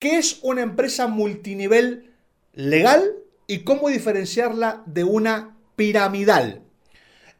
¿Qué 0.00 0.16
es 0.16 0.38
una 0.40 0.62
empresa 0.62 1.08
multinivel 1.08 2.14
legal 2.54 3.16
y 3.46 3.64
cómo 3.64 3.90
diferenciarla 3.90 4.82
de 4.86 5.04
una 5.04 5.58
piramidal? 5.76 6.62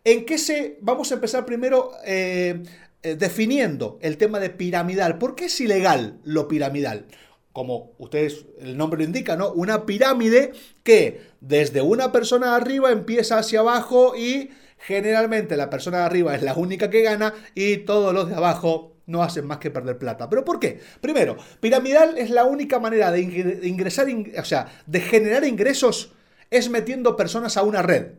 ¿En 0.05 0.27
qué 0.27 0.37
se... 0.37 0.77
Vamos 0.83 1.11
a 1.11 1.15
empezar 1.15 1.47
primero 1.47 1.93
eh, 2.05 2.63
eh, 3.03 3.15
definiendo 3.15 3.99
el 4.03 4.19
tema 4.19 4.41
de 4.41 4.51
piramidal. 4.51 5.17
¿Por 5.17 5.37
qué 5.37 5.47
es 5.47 5.59
ilegal 5.59 6.19
lo 6.23 6.49
piramidal? 6.49 7.07
Como 7.55 7.93
ustedes, 7.97 8.45
el 8.61 8.77
nombre 8.77 8.99
lo 8.99 9.05
indica, 9.05 9.37
¿no? 9.37 9.51
Una 9.53 9.87
pirámide 9.87 10.53
que 10.83 11.23
desde 11.41 11.81
una 11.81 12.13
persona 12.13 12.55
arriba 12.55 12.93
empieza 12.93 13.39
hacia 13.39 13.61
abajo 13.61 14.15
y 14.15 14.51
generalmente 14.77 15.57
la 15.57 15.71
persona 15.71 16.01
de 16.01 16.05
arriba 16.05 16.35
es 16.35 16.43
la 16.43 16.53
única 16.53 16.91
que 16.91 17.01
gana 17.01 17.33
y 17.55 17.79
todos 17.79 18.13
los 18.13 18.29
de 18.29 18.35
abajo 18.35 18.90
no 19.11 19.23
hacen 19.23 19.47
más 19.47 19.59
que 19.59 19.71
perder 19.71 19.99
plata. 19.99 20.29
¿Pero 20.31 20.45
por 20.45 20.61
qué? 20.61 20.81
Primero, 21.01 21.37
piramidal 21.61 22.17
es 22.17 22.31
la 22.31 22.45
única 22.45 22.79
manera 22.79 23.11
de 23.11 23.21
ingresar, 23.21 24.07
o 24.39 24.45
sea, 24.45 24.69
de 24.87 25.01
generar 25.01 25.45
ingresos 25.45 26.13
es 26.51 26.71
metiendo 26.71 27.17
personas 27.17 27.57
a 27.57 27.63
una 27.63 27.83
red. 27.83 28.13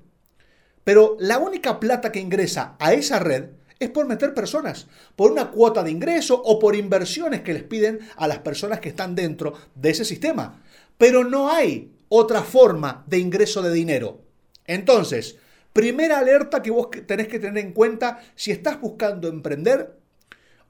Pero 0.84 1.16
la 1.20 1.38
única 1.38 1.80
plata 1.80 2.12
que 2.12 2.20
ingresa 2.20 2.76
a 2.80 2.94
esa 2.94 3.20
red 3.20 3.46
es 3.80 3.90
por 3.90 4.06
meter 4.06 4.34
personas, 4.34 4.88
por 5.16 5.32
una 5.32 5.50
cuota 5.50 5.84
de 5.84 5.92
ingreso 5.92 6.42
o 6.44 6.60
por 6.60 6.76
inversiones 6.76 7.42
que 7.42 7.54
les 7.54 7.64
piden 7.64 8.00
a 8.16 8.28
las 8.28 8.40
personas 8.40 8.80
que 8.80 8.90
están 8.90 9.16
dentro 9.16 9.54
de 9.76 9.90
ese 9.90 10.06
sistema. 10.06 10.62
Pero 10.98 11.24
no 11.24 11.50
hay 11.50 11.92
otra 12.10 12.42
forma 12.42 13.04
de 13.08 13.18
ingreso 13.18 13.62
de 13.62 13.74
dinero. 13.74 14.22
Entonces, 14.66 15.38
primera 15.74 16.20
alerta 16.20 16.62
que 16.62 16.72
vos 16.72 16.90
tenés 17.08 17.28
que 17.28 17.40
tener 17.40 17.64
en 17.64 17.74
cuenta 17.74 18.20
si 18.36 18.52
estás 18.52 18.80
buscando 18.80 19.28
emprender 19.28 19.98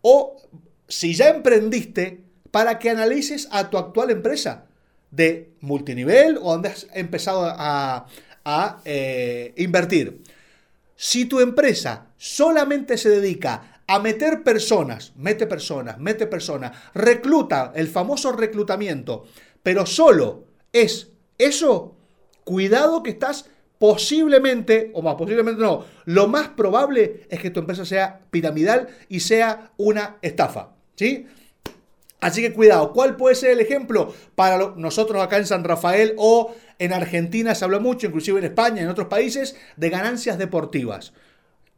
o 0.02 0.38
si 0.88 1.14
ya 1.14 1.30
emprendiste 1.30 2.22
para 2.52 2.80
que 2.80 2.90
analices 2.90 3.48
a 3.52 3.70
tu 3.70 3.78
actual 3.78 4.12
empresa 4.12 4.66
de 5.10 5.52
multinivel 5.62 6.38
o 6.38 6.52
donde 6.52 6.70
has 6.70 6.88
empezado 6.94 7.46
a, 7.46 8.08
eh, 8.86 9.54
invertir. 9.58 10.22
Si 10.96 11.26
tu 11.26 11.40
empresa 11.40 12.08
solamente 12.18 12.98
se 12.98 13.10
dedica 13.10 13.82
a 13.88 14.00
meter 14.00 14.44
personas, 14.44 15.14
mete 15.16 15.48
personas, 15.48 16.00
mete 16.00 16.28
personas, 16.28 16.72
recluta, 16.94 17.72
el 17.76 17.88
famoso 17.88 18.32
reclutamiento, 18.32 19.26
pero 19.64 19.86
solo 19.86 20.46
es 20.72 21.10
eso, 21.38 21.96
cuidado 22.44 23.04
que 23.04 23.12
estás 23.12 23.46
posiblemente, 23.82 24.92
o 24.94 25.02
más 25.02 25.16
posiblemente 25.16 25.60
no, 25.60 25.84
lo 26.06 26.28
más 26.28 26.50
probable 26.50 27.26
es 27.32 27.40
que 27.40 27.50
tu 27.50 27.62
empresa 27.62 27.84
sea 27.84 28.20
piramidal 28.30 28.90
y 29.10 29.22
sea 29.22 29.72
una 29.78 30.18
estafa, 30.22 30.70
¿sí? 30.96 31.26
Así 32.20 32.44
que 32.44 32.54
cuidado, 32.54 32.94
¿cuál 32.94 33.16
puede 33.16 33.34
ser 33.34 33.50
el 33.50 33.60
ejemplo 33.60 34.14
para 34.36 34.76
nosotros 34.76 35.20
acá 35.20 35.38
en 35.38 35.48
San 35.48 35.64
Rafael 35.64 36.14
o 36.18 36.54
en 36.78 36.94
Argentina 36.94 37.56
se 37.56 37.66
habla 37.66 37.80
mucho, 37.80 38.06
inclusive 38.06 38.38
en 38.38 38.46
España, 38.46 38.84
en 38.84 38.88
otros 38.88 39.08
países, 39.08 39.56
de 39.78 39.90
ganancias 39.90 40.38
deportivas? 40.38 41.14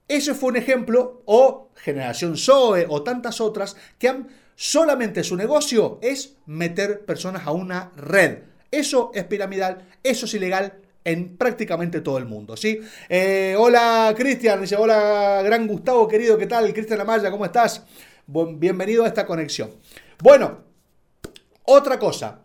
Ese 0.09 0.33
fue 0.33 0.49
un 0.49 0.57
ejemplo, 0.57 1.21
o 1.23 1.69
Generación 1.77 2.35
Zoe, 2.35 2.85
o 2.89 3.01
tantas 3.03 3.39
otras, 3.39 3.77
que 3.97 4.09
han, 4.09 4.27
solamente 4.55 5.23
su 5.23 5.37
negocio 5.37 5.99
es 6.01 6.35
meter 6.47 7.05
personas 7.05 7.47
a 7.47 7.53
una 7.53 7.93
red. 7.95 8.39
Eso 8.71 9.11
es 9.13 9.23
piramidal, 9.23 9.87
eso 10.03 10.25
es 10.25 10.33
ilegal 10.33 10.83
en 11.03 11.37
prácticamente 11.37 12.01
todo 12.01 12.17
el 12.17 12.25
mundo, 12.25 12.55
¿sí? 12.55 12.79
Eh, 13.09 13.55
hola 13.57 14.13
Cristian, 14.17 14.63
hola 14.77 15.41
gran 15.43 15.67
Gustavo 15.67 16.07
querido, 16.07 16.37
¿qué 16.37 16.47
tal? 16.47 16.73
Cristian 16.73 17.01
Amaya, 17.01 17.31
¿cómo 17.31 17.45
estás? 17.45 17.83
bienvenido 18.25 19.03
a 19.03 19.07
esta 19.07 19.25
conexión. 19.25 19.71
Bueno, 20.21 20.63
otra 21.63 21.99
cosa, 21.99 22.41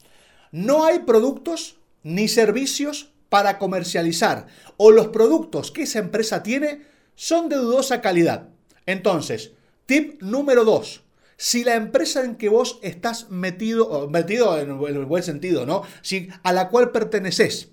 no 0.50 0.84
hay 0.84 1.00
productos 1.00 1.78
ni 2.02 2.26
servicios 2.28 3.12
para 3.28 3.58
comercializar 3.58 4.46
o 4.76 4.90
los 4.90 5.08
productos 5.08 5.70
que 5.70 5.82
esa 5.82 5.98
empresa 5.98 6.42
tiene 6.42 6.82
son 7.14 7.48
de 7.48 7.56
dudosa 7.56 8.00
calidad. 8.00 8.48
Entonces, 8.86 9.52
tip 9.86 10.22
número 10.22 10.64
dos. 10.64 11.02
Si 11.36 11.62
la 11.62 11.76
empresa 11.76 12.24
en 12.24 12.34
que 12.34 12.48
vos 12.48 12.80
estás 12.82 13.30
metido, 13.30 14.08
metido 14.08 14.58
en 14.58 14.70
el 14.70 15.04
buen 15.04 15.22
sentido, 15.22 15.66
¿no? 15.66 15.82
Si 16.02 16.28
a 16.42 16.52
la 16.52 16.68
cual 16.68 16.90
perteneces 16.90 17.70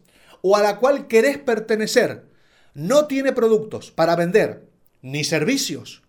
o 0.47 0.55
a 0.55 0.61
la 0.61 0.77
cual 0.77 1.07
querés 1.07 1.39
pertenecer 1.39 2.25
no 2.75 3.07
tiene 3.07 3.33
productos 3.33 3.89
para 3.89 4.15
vender 4.15 4.67
ni 5.01 5.23
servicios 5.23 6.03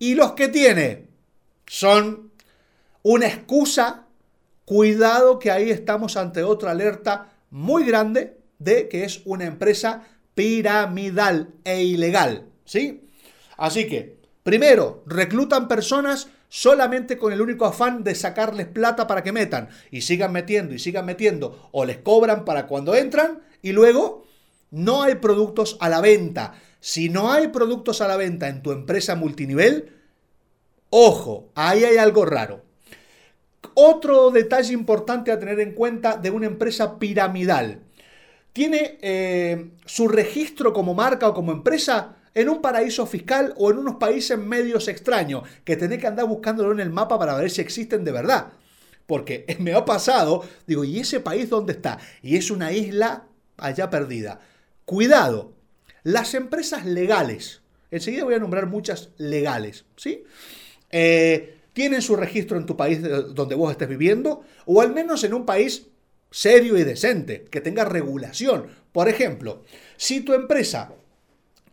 y 0.00 0.16
los 0.16 0.32
que 0.32 0.48
tiene 0.48 1.06
son 1.64 2.32
una 3.04 3.28
excusa, 3.28 4.06
cuidado 4.64 5.38
que 5.38 5.52
ahí 5.52 5.70
estamos 5.70 6.16
ante 6.16 6.42
otra 6.42 6.72
alerta 6.72 7.28
muy 7.50 7.84
grande 7.84 8.36
de 8.58 8.88
que 8.88 9.04
es 9.04 9.22
una 9.24 9.44
empresa 9.44 10.08
piramidal 10.34 11.54
e 11.62 11.84
ilegal. 11.84 12.48
¿sí? 12.64 13.08
Así 13.56 13.86
que, 13.86 14.18
primero, 14.42 15.04
reclutan 15.06 15.68
personas 15.68 16.26
solamente 16.48 17.18
con 17.18 17.32
el 17.32 17.40
único 17.40 17.66
afán 17.66 18.04
de 18.04 18.14
sacarles 18.14 18.66
plata 18.66 19.06
para 19.06 19.22
que 19.22 19.32
metan 19.32 19.68
y 19.90 20.00
sigan 20.00 20.32
metiendo 20.32 20.74
y 20.74 20.78
sigan 20.78 21.06
metiendo 21.06 21.68
o 21.72 21.84
les 21.84 21.98
cobran 21.98 22.44
para 22.44 22.66
cuando 22.66 22.94
entran 22.94 23.40
y 23.62 23.72
luego 23.72 24.24
no 24.70 25.02
hay 25.02 25.16
productos 25.16 25.76
a 25.80 25.88
la 25.88 26.00
venta. 26.00 26.54
Si 26.80 27.08
no 27.08 27.32
hay 27.32 27.48
productos 27.48 28.00
a 28.00 28.08
la 28.08 28.16
venta 28.16 28.48
en 28.48 28.62
tu 28.62 28.72
empresa 28.72 29.14
multinivel, 29.14 29.96
ojo, 30.90 31.50
ahí 31.54 31.84
hay 31.84 31.96
algo 31.96 32.24
raro. 32.24 32.62
Otro 33.74 34.30
detalle 34.30 34.72
importante 34.72 35.32
a 35.32 35.38
tener 35.38 35.60
en 35.60 35.72
cuenta 35.72 36.16
de 36.16 36.30
una 36.30 36.46
empresa 36.46 36.98
piramidal. 36.98 37.80
Tiene 38.52 38.98
eh, 39.02 39.70
su 39.84 40.08
registro 40.08 40.72
como 40.72 40.94
marca 40.94 41.28
o 41.28 41.34
como 41.34 41.52
empresa 41.52 42.17
en 42.38 42.48
un 42.48 42.62
paraíso 42.62 43.04
fiscal 43.04 43.52
o 43.56 43.72
en 43.72 43.78
unos 43.78 43.96
países 43.96 44.38
medios 44.38 44.86
extraños, 44.86 45.42
que 45.64 45.76
tenés 45.76 45.98
que 45.98 46.06
andar 46.06 46.26
buscándolo 46.28 46.70
en 46.70 46.78
el 46.78 46.90
mapa 46.90 47.18
para 47.18 47.36
ver 47.36 47.50
si 47.50 47.60
existen 47.60 48.04
de 48.04 48.12
verdad. 48.12 48.52
Porque 49.06 49.44
me 49.58 49.74
ha 49.74 49.84
pasado, 49.84 50.44
digo, 50.64 50.84
¿y 50.84 51.00
ese 51.00 51.18
país 51.18 51.50
dónde 51.50 51.72
está? 51.72 51.98
Y 52.22 52.36
es 52.36 52.52
una 52.52 52.70
isla 52.70 53.24
allá 53.56 53.90
perdida. 53.90 54.40
Cuidado, 54.84 55.52
las 56.04 56.34
empresas 56.34 56.86
legales, 56.86 57.62
enseguida 57.90 58.22
voy 58.22 58.34
a 58.34 58.38
nombrar 58.38 58.68
muchas 58.68 59.10
legales, 59.16 59.84
¿sí? 59.96 60.22
Eh, 60.90 61.56
tienen 61.72 62.02
su 62.02 62.14
registro 62.14 62.56
en 62.56 62.66
tu 62.66 62.76
país 62.76 63.02
donde 63.34 63.56
vos 63.56 63.72
estés 63.72 63.88
viviendo, 63.88 64.42
o 64.64 64.80
al 64.80 64.94
menos 64.94 65.24
en 65.24 65.34
un 65.34 65.44
país 65.44 65.88
serio 66.30 66.76
y 66.76 66.84
decente, 66.84 67.46
que 67.50 67.60
tenga 67.60 67.84
regulación. 67.84 68.68
Por 68.92 69.08
ejemplo, 69.08 69.64
si 69.96 70.20
tu 70.20 70.34
empresa 70.34 70.92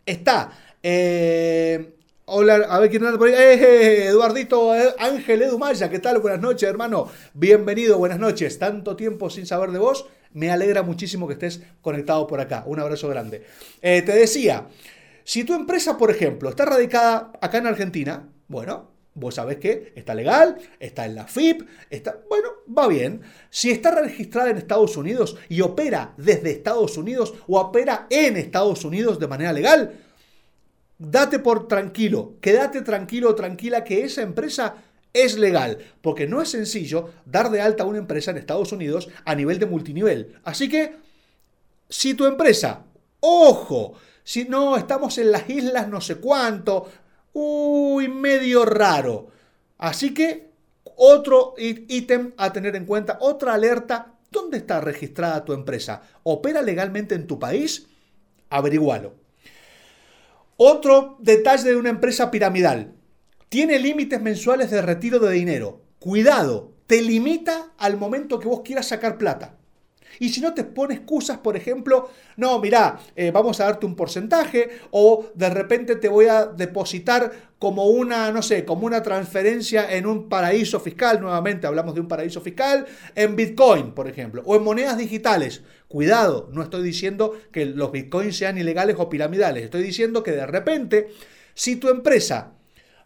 Está. 0.06 0.52
Eh, 0.84 1.96
hola, 2.26 2.56
a 2.70 2.80
ver 2.80 2.92
quién 2.92 3.04
anda 3.04 3.18
por 3.18 3.28
ahí. 3.28 3.34
Eh, 3.34 3.54
eh, 3.54 4.06
Eduardito 4.08 4.72
Ángel 5.00 5.42
Edumaya, 5.42 5.90
¿qué 5.90 5.98
tal? 5.98 6.20
Buenas 6.20 6.42
noches, 6.42 6.70
hermano. 6.70 7.10
Bienvenido, 7.34 7.98
buenas 7.98 8.20
noches. 8.20 8.60
Tanto 8.60 8.96
tiempo 8.96 9.32
sin 9.32 9.48
saber 9.48 9.72
de 9.72 9.80
vos. 9.80 10.06
Me 10.34 10.52
alegra 10.52 10.84
muchísimo 10.84 11.26
que 11.28 11.34
estés 11.34 11.64
conectado 11.82 12.28
por 12.28 12.40
acá. 12.40 12.64
Un 12.68 12.80
abrazo 12.80 13.08
grande. 13.08 13.46
te 13.82 14.04
decía, 14.04 14.68
si 15.24 15.44
tu 15.44 15.56
empresa, 15.56 15.98
por 15.98 16.12
ejemplo, 16.12 16.50
está 16.50 16.66
radicada 16.66 17.32
acá 17.42 17.58
en 17.58 17.68
Argentina, 17.68 18.30
bueno, 18.48 18.92
Vos 19.18 19.36
sabés 19.36 19.58
que 19.58 19.94
está 19.96 20.14
legal, 20.14 20.58
está 20.78 21.06
en 21.06 21.16
la 21.16 21.26
FIP, 21.26 21.66
está, 21.90 22.20
bueno, 22.28 22.50
va 22.78 22.88
bien. 22.88 23.22
Si 23.50 23.72
está 23.72 23.92
registrada 23.92 24.50
en 24.50 24.58
Estados 24.58 24.98
Unidos 24.98 25.38
y 25.48 25.62
opera 25.62 26.14
desde 26.18 26.52
Estados 26.52 26.98
Unidos 26.98 27.34
o 27.48 27.58
opera 27.58 28.08
en 28.10 28.36
Estados 28.36 28.84
Unidos 28.84 29.18
de 29.18 29.28
manera 29.28 29.54
legal, 29.54 29.94
date 30.98 31.40
por 31.40 31.70
tranquilo, 31.70 32.36
quédate 32.42 32.82
tranquilo 32.82 33.30
o 33.30 33.36
tranquila 33.36 33.86
que 33.86 34.04
esa 34.04 34.22
empresa 34.22 34.76
es 35.14 35.38
legal, 35.38 35.78
porque 36.02 36.28
no 36.28 36.42
es 36.42 36.50
sencillo 36.50 37.12
dar 37.26 37.50
de 37.50 37.62
alta 37.62 37.84
a 37.84 37.88
una 37.88 38.00
empresa 38.00 38.32
en 38.32 38.38
Estados 38.38 38.74
Unidos 38.74 39.08
a 39.24 39.34
nivel 39.34 39.60
de 39.60 39.66
multinivel. 39.66 40.36
Así 40.44 40.68
que, 40.68 40.98
si 41.88 42.16
tu 42.16 42.26
empresa, 42.26 42.84
ojo, 43.22 43.94
si 44.26 44.44
no 44.44 44.76
estamos 44.76 45.18
en 45.20 45.32
las 45.32 45.50
islas 45.50 45.88
no 45.88 46.02
sé 46.02 46.16
cuánto, 46.16 46.90
uy, 47.36 48.08
medio 48.08 48.66
raro. 48.66 49.28
Así 49.78 50.14
que 50.14 50.50
otro 50.96 51.54
ítem 51.58 52.34
a 52.38 52.54
tener 52.54 52.76
en 52.76 52.86
cuenta, 52.86 53.18
otra 53.20 53.54
alerta, 53.54 54.14
¿dónde 54.32 54.58
está 54.58 54.80
registrada 54.80 55.44
tu 55.44 55.54
empresa? 55.54 56.02
¿Opera 56.24 56.62
legalmente 56.62 57.14
en 57.14 57.28
tu 57.28 57.38
país? 57.38 57.88
Averigualo. 58.50 59.14
Otro 60.56 61.18
detalle 61.20 61.70
de 61.70 61.76
una 61.76 61.90
empresa 61.90 62.32
piramidal. 62.32 62.94
Tiene 63.50 63.80
límites 63.80 64.22
mensuales 64.22 64.72
de 64.72 64.82
retiro 64.82 65.20
de 65.20 65.34
dinero. 65.34 65.82
Cuidado, 66.00 66.72
te 66.88 67.02
limita 67.02 67.74
al 67.78 67.98
momento 67.98 68.40
que 68.40 68.48
vos 68.48 68.62
quieras 68.64 68.88
sacar 68.88 69.18
plata. 69.18 69.58
Y 70.20 70.30
si 70.30 70.42
no 70.42 70.54
te 70.54 70.64
pone 70.64 70.96
excusas, 70.96 71.38
por 71.40 71.56
ejemplo, 71.56 72.10
no, 72.38 72.60
mira, 72.60 73.00
eh, 73.16 73.32
vamos 73.32 73.60
a 73.60 73.66
darte 73.66 73.86
un 73.86 73.96
porcentaje 73.96 74.70
o 74.92 75.26
de 75.36 75.50
repente 75.50 75.96
te 75.96 76.08
voy 76.08 76.28
a 76.28 76.46
depositar 76.46 77.32
como 77.60 77.86
una, 77.86 78.32
no 78.32 78.42
sé, 78.42 78.66
como 78.66 78.86
una 78.86 79.02
transferencia 79.02 79.92
en 79.96 80.06
un 80.06 80.30
paraíso 80.30 80.80
fiscal, 80.80 81.22
nuevamente 81.22 81.66
hablamos 81.66 81.96
de 81.96 82.02
un 82.02 82.08
paraíso 82.08 82.42
fiscal, 82.42 82.86
en 83.16 83.36
Bitcoin, 83.36 83.94
por 83.94 84.08
ejemplo, 84.08 84.44
o 84.46 84.56
en 84.56 84.64
monedas 84.64 84.98
digitales. 84.98 85.64
Cuidado, 85.88 86.50
no 86.52 86.62
estoy 86.62 86.84
diciendo 86.84 87.34
que 87.52 87.66
los 87.66 87.92
Bitcoins 87.92 88.38
sean 88.38 88.58
ilegales 88.58 88.98
o 89.00 89.10
piramidales, 89.10 89.64
estoy 89.64 89.84
diciendo 89.84 90.22
que 90.22 90.32
de 90.32 90.46
repente, 90.46 91.10
si 91.54 91.78
tu 91.78 91.90
empresa 91.90 92.52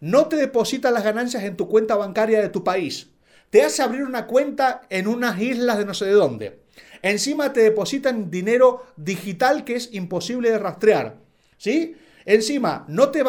no 0.02 0.28
te 0.28 0.36
deposita 0.36 0.92
las 0.92 1.04
ganancias 1.04 1.44
en 1.44 1.56
tu 1.56 1.68
cuenta 1.68 1.96
bancaria 1.96 2.42
de 2.42 2.50
tu 2.50 2.64
país, 2.64 3.10
te 3.50 3.64
hace 3.64 3.82
abrir 3.82 4.04
una 4.04 4.28
cuenta 4.28 4.82
en 4.90 5.08
unas 5.08 5.40
islas 5.42 5.78
de 5.78 5.86
no 5.86 5.94
sé 5.94 6.06
de 6.06 6.12
dónde. 6.12 6.60
Encima 7.02 7.54
te 7.54 7.62
depositan 7.62 8.30
dinero 8.30 8.86
digital 8.98 9.64
que 9.64 9.76
es 9.76 9.94
imposible 9.94 10.52
de 10.52 10.60
rastrear. 10.60 11.18
¿Sí? 11.58 11.96
Encima, 12.26 12.86
no 12.88 13.10
te, 13.10 13.24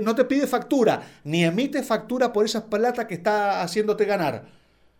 no 0.00 0.14
te 0.14 0.24
pide 0.24 0.46
factura, 0.46 1.02
ni 1.24 1.44
emite 1.44 1.82
factura 1.82 2.32
por 2.32 2.44
esas 2.44 2.64
plata 2.64 3.06
que 3.06 3.14
está 3.14 3.62
haciéndote 3.62 4.04
ganar. 4.04 4.46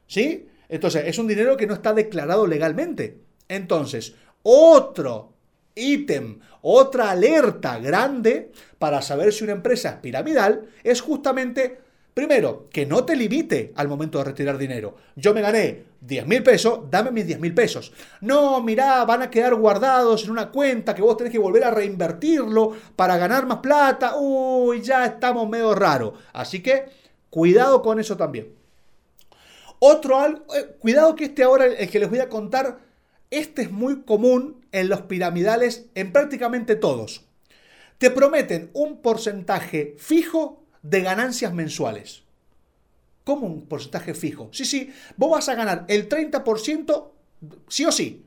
¿Sí? 0.06 0.48
Entonces, 0.68 1.04
es 1.06 1.18
un 1.18 1.28
dinero 1.28 1.56
que 1.56 1.66
no 1.66 1.74
está 1.74 1.92
declarado 1.92 2.46
legalmente. 2.46 3.18
Entonces, 3.48 4.14
otro 4.42 5.32
ítem, 5.76 6.40
otra 6.62 7.10
alerta 7.10 7.78
grande 7.78 8.50
para 8.78 9.02
saber 9.02 9.32
si 9.32 9.44
una 9.44 9.52
empresa 9.52 9.90
es 9.90 9.96
piramidal 9.96 10.66
es 10.82 11.00
justamente 11.00 11.78
Primero, 12.16 12.70
que 12.72 12.86
no 12.86 13.04
te 13.04 13.14
limite 13.14 13.74
al 13.76 13.88
momento 13.88 14.16
de 14.16 14.24
retirar 14.24 14.56
dinero. 14.56 14.96
Yo 15.16 15.34
me 15.34 15.42
gané 15.42 15.82
10 16.00 16.26
mil 16.26 16.42
pesos, 16.42 16.80
dame 16.90 17.10
mis 17.10 17.26
10 17.26 17.40
mil 17.40 17.52
pesos. 17.52 17.92
No, 18.22 18.62
mirá, 18.62 19.04
van 19.04 19.20
a 19.20 19.28
quedar 19.28 19.54
guardados 19.54 20.24
en 20.24 20.30
una 20.30 20.50
cuenta 20.50 20.94
que 20.94 21.02
vos 21.02 21.18
tenés 21.18 21.30
que 21.30 21.38
volver 21.38 21.64
a 21.64 21.70
reinvertirlo 21.70 22.74
para 22.96 23.18
ganar 23.18 23.44
más 23.44 23.58
plata. 23.58 24.16
Uy, 24.16 24.80
ya 24.80 25.04
estamos 25.04 25.46
medio 25.46 25.74
raro. 25.74 26.14
Así 26.32 26.62
que 26.62 26.86
cuidado 27.28 27.82
con 27.82 28.00
eso 28.00 28.16
también. 28.16 28.54
Otro 29.78 30.18
algo, 30.18 30.42
eh, 30.54 30.74
cuidado 30.78 31.16
que 31.16 31.26
este 31.26 31.42
ahora, 31.42 31.66
el 31.66 31.90
que 31.90 31.98
les 31.98 32.08
voy 32.08 32.20
a 32.20 32.30
contar, 32.30 32.78
este 33.30 33.60
es 33.60 33.70
muy 33.70 34.04
común 34.04 34.64
en 34.72 34.88
los 34.88 35.02
piramidales, 35.02 35.90
en 35.94 36.14
prácticamente 36.14 36.76
todos. 36.76 37.26
Te 37.98 38.10
prometen 38.10 38.70
un 38.72 39.02
porcentaje 39.02 39.96
fijo 39.98 40.65
de 40.88 41.00
ganancias 41.00 41.52
mensuales. 41.52 42.22
¿Cómo 43.24 43.46
un 43.46 43.66
porcentaje 43.66 44.14
fijo? 44.14 44.48
Sí, 44.52 44.64
sí, 44.64 44.92
vos 45.16 45.30
vas 45.30 45.48
a 45.48 45.54
ganar 45.54 45.84
el 45.88 46.08
30% 46.08 47.10
sí 47.68 47.84
o 47.84 47.92
sí, 47.92 48.24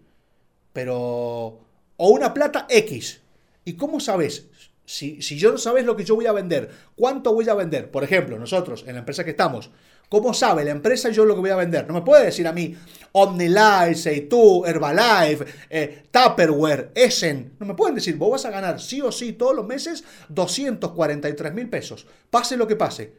pero... 0.74 1.60
o 1.98 2.10
una 2.10 2.34
plata 2.34 2.68
X. 2.70 3.22
¿Y 3.64 3.74
cómo 3.74 4.00
sabes? 4.00 4.48
Si, 4.90 5.22
si 5.22 5.38
yo 5.38 5.52
no 5.52 5.60
sabes 5.60 5.86
lo 5.86 5.96
que 5.96 6.04
yo 6.04 6.16
voy 6.16 6.26
a 6.26 6.32
vender, 6.32 6.68
¿cuánto 6.96 7.32
voy 7.32 7.48
a 7.48 7.54
vender? 7.54 7.92
Por 7.92 8.04
ejemplo, 8.04 8.40
nosotros, 8.40 8.84
en 8.88 8.94
la 8.94 9.00
empresa 9.02 9.24
que 9.24 9.30
estamos, 9.30 9.70
¿cómo 10.10 10.34
sabe 10.34 10.66
la 10.66 10.72
empresa 10.72 11.12
yo 11.12 11.26
lo 11.26 11.36
que 11.36 11.42
voy 11.42 11.52
a 11.52 11.58
vender? 11.58 11.88
No 11.88 11.94
me 11.94 12.02
puede 12.02 12.26
decir 12.26 12.48
a 12.48 12.54
mí 12.54 12.76
OmniLife, 13.12 13.94
Seitu, 13.94 14.66
Herbalife, 14.66 15.46
eh, 15.70 16.06
Tupperware, 16.10 16.90
Essen. 16.96 17.54
No 17.60 17.68
me 17.68 17.76
pueden 17.76 17.94
decir, 17.94 18.18
vos 18.18 18.32
vas 18.32 18.46
a 18.46 18.50
ganar 18.50 18.82
sí 18.82 19.00
o 19.00 19.12
sí 19.12 19.34
todos 19.34 19.56
los 19.56 19.68
meses 19.68 20.04
243 20.30 21.54
mil 21.54 21.70
pesos. 21.70 22.08
Pase 22.32 22.58
lo 22.58 22.66
que 22.66 22.76
pase. 22.76 23.14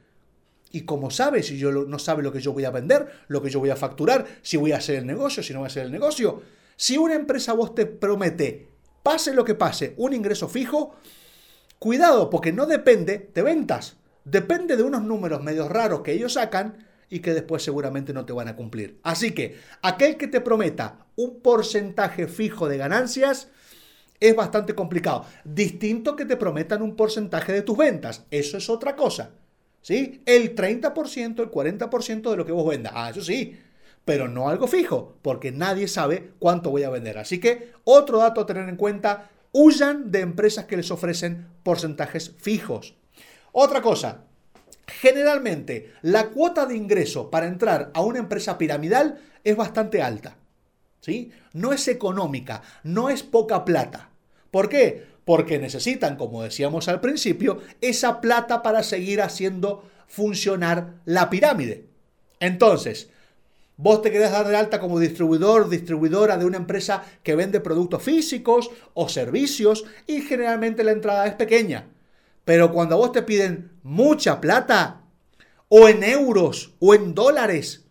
Y 0.73 0.81
como 0.81 1.13
sabe, 1.13 1.45
si 1.45 1.57
yo 1.57 1.71
no 1.71 2.01
sabe 2.01 2.25
lo 2.25 2.33
que 2.33 2.41
yo 2.41 2.53
voy 2.53 2.65
a 2.65 2.73
vender, 2.73 3.07
lo 3.29 3.41
que 3.41 3.49
yo 3.49 3.61
voy 3.61 3.71
a 3.71 3.77
facturar, 3.77 4.27
si 4.43 4.57
voy 4.57 4.73
a 4.73 4.79
hacer 4.79 4.97
el 4.97 5.07
negocio, 5.07 5.41
si 5.41 5.53
no 5.53 5.61
voy 5.61 5.67
a 5.67 5.69
hacer 5.69 5.85
el 5.85 5.93
negocio. 5.93 6.43
Si 6.75 6.99
una 6.99 7.15
empresa 7.15 7.53
vos 7.53 7.77
te 7.77 7.87
promete, 7.87 8.67
pase 9.05 9.33
lo 9.33 9.45
que 9.45 9.55
pase, 9.55 9.95
un 9.99 10.15
ingreso 10.15 10.49
fijo, 10.49 10.97
cuidado, 11.81 12.31
porque 12.31 12.53
no 12.53 12.67
depende 12.67 13.31
de 13.35 13.43
ventas. 13.43 13.97
Depende 14.25 14.77
de 14.77 14.85
unos 14.85 15.03
números 15.03 15.43
medios 15.43 15.69
raros 15.69 16.03
que 16.03 16.13
ellos 16.13 16.35
sacan 16.35 16.87
y 17.09 17.19
que 17.19 17.35
después 17.35 17.65
seguramente 17.65 18.13
no 18.13 18.25
te 18.25 18.33
van 18.33 18.47
a 18.47 18.55
cumplir. 18.55 19.01
Así 19.03 19.33
que 19.33 19.59
aquel 19.83 20.17
que 20.17 20.29
te 20.29 20.41
prometa 20.41 21.07
un 21.17 21.41
porcentaje 21.41 22.29
fijo 22.29 22.69
de 22.69 22.77
ganancias 22.77 23.49
es 24.21 24.37
bastante 24.37 24.75
complicado. 24.75 25.25
Distinto 25.45 26.15
que 26.15 26.27
te 26.27 26.37
prometan 26.37 26.83
un 26.83 26.95
porcentaje 26.95 27.53
de 27.53 27.63
tus 27.63 27.77
ventas. 27.77 28.27
Eso 28.31 28.59
es 28.59 28.69
otra 28.71 28.95
cosa. 28.95 29.31
¿Sí? 29.83 30.23
El 30.27 30.55
30%, 30.55 31.41
el 31.41 31.51
40% 31.51 32.31
de 32.31 32.37
lo 32.37 32.45
que 32.45 32.53
vos 32.53 32.69
vendas. 32.69 32.93
Ah, 32.95 33.11
eso 33.11 33.23
sí. 33.23 33.59
Pero 34.05 34.29
no 34.29 34.49
algo 34.49 34.67
fijo, 34.67 35.17
porque 35.23 35.53
nadie 35.53 35.89
sabe 35.89 36.33
cuánto 36.39 36.71
voy 36.71 36.83
a 36.83 36.91
vender. 36.91 37.19
Así 37.19 37.41
que 37.41 37.73
otro 37.85 38.19
dato 38.19 38.43
a 38.43 38.47
tener 38.47 38.69
en 38.69 38.77
cuenta, 38.77 39.31
huyan 39.53 40.11
de 40.11 40.21
empresas 40.21 40.67
que 40.67 40.77
les 40.77 40.91
ofrecen 40.91 41.49
porcentajes 41.63 42.35
fijos. 42.39 42.95
Otra 43.53 43.83
cosa, 43.83 44.25
Generalmente, 44.91 45.93
la 46.03 46.29
cuota 46.29 46.67
de 46.67 46.77
ingreso 46.77 47.31
para 47.31 47.47
entrar 47.47 47.91
a 47.95 48.01
una 48.01 48.19
empresa 48.19 48.59
piramidal 48.59 49.21
es 49.45 49.57
bastante 49.57 50.03
alta. 50.03 50.37
¿sí? 51.01 51.31
No 51.53 51.73
es 51.73 51.87
económica, 51.89 52.63
no 52.83 53.09
es 53.09 53.23
poca 53.23 53.65
plata. 53.65 54.11
¿Por 54.51 54.69
qué? 54.69 55.07
Porque 55.25 55.59
necesitan, 55.59 56.17
como 56.17 56.43
decíamos 56.43 56.89
al 56.89 57.01
principio, 57.01 57.61
esa 57.81 58.21
plata 58.21 58.63
para 58.63 58.83
seguir 58.83 59.23
haciendo 59.23 59.89
funcionar 60.09 60.95
la 61.05 61.31
pirámide. 61.31 61.87
Entonces, 62.41 63.11
vos 63.83 64.03
te 64.03 64.11
querés 64.11 64.31
dar 64.31 64.47
de 64.47 64.57
alta 64.57 64.79
como 64.79 64.99
distribuidor, 64.99 65.69
distribuidora 65.69 66.37
de 66.37 66.45
una 66.45 66.59
empresa 66.59 67.03
que 67.23 67.35
vende 67.35 67.61
productos 67.61 68.03
físicos 68.03 68.71
o 68.93 69.09
servicios 69.09 69.85
y 70.07 70.21
generalmente 70.21 70.85
la 70.85 70.93
entrada 70.93 71.27
es 71.27 71.35
pequeña. 71.35 71.89
Pero 72.45 72.73
cuando 72.73 72.99
vos 72.99 73.13
te 73.13 73.23
piden 73.23 73.73
mucha 73.83 74.41
plata, 74.41 75.01
o 75.69 75.89
en 75.89 76.03
euros, 76.03 76.75
o 76.79 76.95
en 76.95 77.15
dólares, 77.15 77.87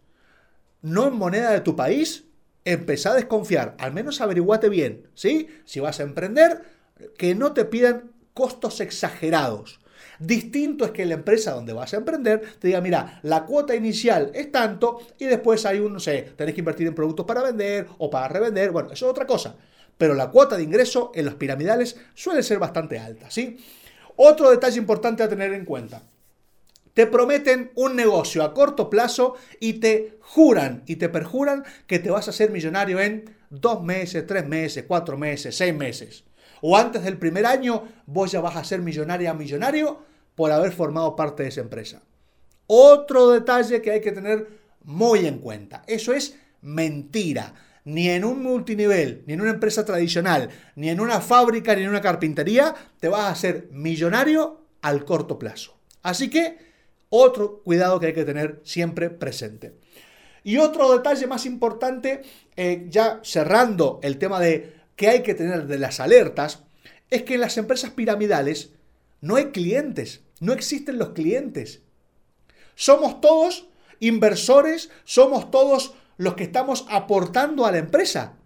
no 0.81 1.07
en 1.07 1.15
moneda 1.15 1.51
de 1.51 1.61
tu 1.61 1.75
país, 1.75 2.25
empezá 2.65 3.11
a 3.11 3.15
desconfiar. 3.15 3.75
Al 3.79 3.93
menos 3.93 4.21
averiguate 4.21 4.69
bien, 4.69 5.07
¿sí? 5.15 5.47
Si 5.65 5.79
vas 5.79 5.99
a 5.99 6.03
emprender, 6.03 6.63
que 7.17 7.33
no 7.33 7.53
te 7.53 7.65
pidan 7.65 8.11
costos 8.33 8.79
exagerados. 8.79 9.78
Distinto 10.19 10.83
es 10.83 10.91
que 10.91 11.05
la 11.05 11.13
empresa 11.13 11.53
donde 11.53 11.71
vas 11.71 11.93
a 11.93 11.97
emprender 11.97 12.41
te 12.59 12.67
diga, 12.67 12.81
mira, 12.81 13.19
la 13.23 13.45
cuota 13.45 13.73
inicial 13.73 14.31
es 14.33 14.51
tanto 14.51 14.99
y 15.17 15.25
después 15.25 15.65
hay 15.65 15.79
un, 15.79 15.93
no 15.93 15.99
sé, 15.99 16.33
tenés 16.35 16.53
que 16.53 16.59
invertir 16.59 16.87
en 16.87 16.95
productos 16.95 17.25
para 17.25 17.41
vender 17.41 17.87
o 17.97 18.09
para 18.09 18.27
revender, 18.27 18.71
bueno, 18.71 18.91
eso 18.91 19.05
es 19.05 19.11
otra 19.11 19.25
cosa. 19.25 19.55
Pero 19.97 20.13
la 20.13 20.29
cuota 20.29 20.57
de 20.57 20.63
ingreso 20.63 21.11
en 21.15 21.25
los 21.25 21.35
piramidales 21.35 21.97
suele 22.13 22.43
ser 22.43 22.59
bastante 22.59 22.99
alta, 22.99 23.31
¿sí? 23.31 23.57
Otro 24.17 24.49
detalle 24.49 24.77
importante 24.77 25.23
a 25.23 25.29
tener 25.29 25.53
en 25.53 25.63
cuenta. 25.63 26.03
Te 26.93 27.07
prometen 27.07 27.71
un 27.75 27.95
negocio 27.95 28.43
a 28.43 28.53
corto 28.53 28.89
plazo 28.89 29.35
y 29.61 29.73
te 29.73 30.17
juran 30.19 30.83
y 30.85 30.97
te 30.97 31.07
perjuran 31.07 31.63
que 31.87 31.99
te 31.99 32.09
vas 32.09 32.27
a 32.27 32.31
hacer 32.31 32.51
millonario 32.51 32.99
en 32.99 33.37
dos 33.49 33.81
meses, 33.81 34.27
tres 34.27 34.45
meses, 34.45 34.83
cuatro 34.85 35.17
meses, 35.17 35.55
seis 35.55 35.73
meses. 35.73 36.25
O 36.61 36.75
antes 36.75 37.03
del 37.03 37.17
primer 37.17 37.45
año 37.45 37.87
vos 38.05 38.31
ya 38.33 38.41
vas 38.41 38.57
a 38.57 38.65
ser 38.65 38.81
millonaria 38.81 39.33
millonario 39.33 40.08
por 40.39 40.53
haber 40.53 40.71
formado 40.71 41.17
parte 41.17 41.43
de 41.43 41.49
esa 41.49 41.59
empresa. 41.59 42.01
Otro 42.65 43.29
detalle 43.29 43.81
que 43.81 43.91
hay 43.91 43.99
que 43.99 44.13
tener 44.13 44.47
muy 44.85 45.27
en 45.27 45.39
cuenta. 45.39 45.83
Eso 45.85 46.13
es 46.13 46.37
mentira 46.61 47.53
ni 47.83 48.07
en 48.07 48.23
un 48.23 48.41
multinivel, 48.41 49.21
ni 49.25 49.33
en 49.33 49.41
una 49.41 49.49
empresa 49.49 49.83
tradicional, 49.83 50.49
ni 50.77 50.87
en 50.87 51.01
una 51.01 51.19
fábrica, 51.19 51.75
ni 51.75 51.81
en 51.81 51.89
una 51.89 51.99
carpintería, 51.99 52.73
te 53.01 53.09
vas 53.09 53.23
a 53.23 53.31
hacer 53.31 53.67
millonario 53.73 54.61
al 54.81 55.03
corto 55.03 55.37
plazo. 55.37 55.77
Así 56.03 56.29
que 56.29 56.57
otro 57.09 57.61
cuidado 57.65 57.99
que 57.99 58.05
hay 58.05 58.13
que 58.13 58.23
tener 58.23 58.61
siempre 58.63 59.09
presente. 59.09 59.73
Y 60.45 60.55
otro 60.55 60.89
detalle 60.93 61.27
más 61.27 61.45
importante, 61.45 62.21
eh, 62.55 62.85
ya 62.87 63.19
cerrando 63.25 63.99
el 64.03 64.17
tema 64.17 64.39
de 64.39 64.73
que 64.95 65.09
hay 65.09 65.21
que 65.21 65.33
tener 65.33 65.67
de 65.67 65.79
las 65.79 65.99
alertas, 65.99 66.63
es 67.09 67.23
que 67.23 67.33
en 67.33 67.41
las 67.41 67.57
empresas 67.57 67.91
piramidales 67.91 68.71
no 69.21 69.35
hay 69.35 69.47
clientes, 69.47 70.21
no 70.39 70.53
existen 70.53 70.97
los 70.97 71.09
clientes. 71.09 71.81
Somos 72.75 73.21
todos 73.21 73.67
inversores, 73.99 74.89
somos 75.03 75.51
todos 75.51 75.95
los 76.17 76.35
que 76.35 76.43
estamos 76.43 76.85
aportando 76.89 77.65
a 77.65 77.71
la 77.71 77.79
empresa. 77.79 78.37